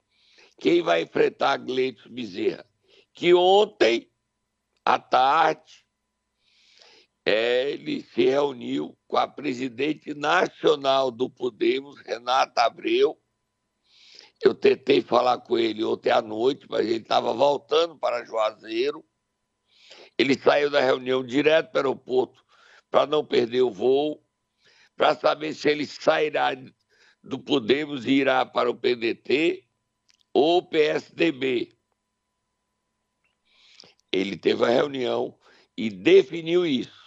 Quem 0.58 0.82
vai 0.82 1.02
enfrentar 1.02 1.56
Gleitos 1.56 2.06
Bezerra? 2.06 2.66
Que 3.14 3.32
ontem, 3.34 4.12
à 4.84 4.98
tarde, 4.98 5.86
ele 7.24 8.02
se 8.02 8.26
reuniu 8.26 8.96
com 9.06 9.16
a 9.16 9.26
presidente 9.26 10.14
nacional 10.14 11.10
do 11.10 11.30
Podemos, 11.30 11.98
Renata 12.00 12.62
Abreu. 12.62 13.18
Eu 14.42 14.54
tentei 14.54 15.02
falar 15.02 15.38
com 15.38 15.58
ele 15.58 15.84
ontem 15.84 16.10
à 16.10 16.22
noite, 16.22 16.66
mas 16.68 16.86
ele 16.86 16.96
estava 16.96 17.32
voltando 17.32 17.98
para 17.98 18.24
Juazeiro. 18.24 19.04
Ele 20.16 20.38
saiu 20.38 20.70
da 20.70 20.80
reunião 20.80 21.24
direto 21.24 21.72
para 21.72 21.88
o 21.88 21.92
aeroporto 21.92 22.44
para 22.90 23.06
não 23.06 23.24
perder 23.24 23.62
o 23.62 23.70
voo, 23.70 24.22
para 24.96 25.14
saber 25.14 25.54
se 25.54 25.68
ele 25.68 25.86
sairá 25.86 26.50
do 27.22 27.38
Podemos 27.38 28.06
irá 28.06 28.44
para 28.44 28.70
o 28.70 28.74
PDT 28.74 29.64
ou 30.32 30.62
PSDB. 30.62 31.70
Ele 34.12 34.36
teve 34.36 34.64
a 34.64 34.68
reunião 34.68 35.34
e 35.76 35.90
definiu 35.90 36.66
isso. 36.66 37.00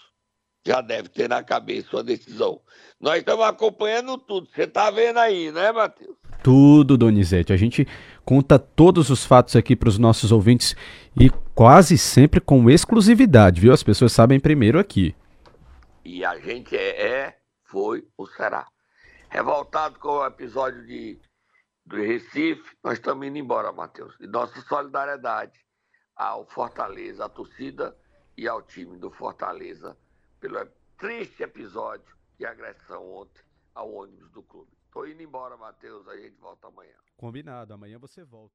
Já 0.65 0.80
deve 0.80 1.10
ter 1.10 1.28
na 1.28 1.43
cabeça 1.43 1.89
sua 1.89 2.04
decisão. 2.04 2.62
Nós 2.99 3.17
estamos 3.17 3.45
acompanhando 3.45 4.17
tudo. 4.17 4.47
Você 4.49 4.63
está 4.63 4.89
vendo 4.89 5.19
aí, 5.19 5.52
né, 5.52 5.71
Matheus? 5.73 6.15
Tudo, 6.41 6.97
Donizete. 6.97 7.52
A 7.52 7.58
gente 7.58 7.86
conta 8.23 8.58
todos 8.58 9.10
os 9.10 9.26
fatos 9.26 9.58
aqui 9.58 9.76
para 9.76 9.89
os 9.89 9.97
nossos 9.97 10.32
ouvintes 10.32 10.76
e 11.19 11.30
quase 11.54 11.97
sempre 11.97 12.39
com 12.39 12.69
exclusividade, 12.69 13.60
viu? 13.60 13.73
As 13.73 13.84
pessoas 13.84 14.13
sabem 14.13 14.39
primeiro 14.39 14.80
aqui. 14.80 15.13
E 16.06 16.23
a 16.23 16.39
gente 16.39 16.76
é, 16.76 17.02
é 17.06 17.38
foi 17.65 18.06
ou 18.17 18.28
será. 18.28 18.65
Revoltado 19.34 19.98
com 19.98 20.10
o 20.10 20.26
episódio 20.28 20.86
de, 20.86 21.19
do 21.84 21.96
Recife, 21.96 22.78
nós 22.84 23.00
estamos 23.00 23.26
indo 23.26 23.39
embora, 23.39 23.72
Matheus. 23.72 24.15
E 24.19 24.28
nossa 24.28 24.62
solidariedade 24.62 25.60
ao 26.15 26.46
Fortaleza, 26.46 27.26
à 27.26 27.30
torcida 27.30 27.98
e 28.38 28.48
ao 28.48 28.62
time 28.62 28.96
do 29.00 29.10
Fortaleza 29.10 29.98
pelo 30.39 30.63
triste 31.00 31.41
episódio 31.41 32.15
de 32.38 32.46
agressão 32.46 33.12
ontem 33.12 33.41
ao 33.74 33.91
ônibus 33.91 34.30
do 34.30 34.43
clube. 34.43 34.72
Tô 34.91 35.04
indo 35.04 35.24
embora, 35.24 35.58
Matheus. 35.58 36.08
A 36.08 36.15
gente 36.15 36.38
volta 36.38 36.67
amanhã. 36.67 36.93
Combinado, 37.17 37.74
amanhã 37.74 37.98
você 37.98 38.24
volta. 38.24 38.54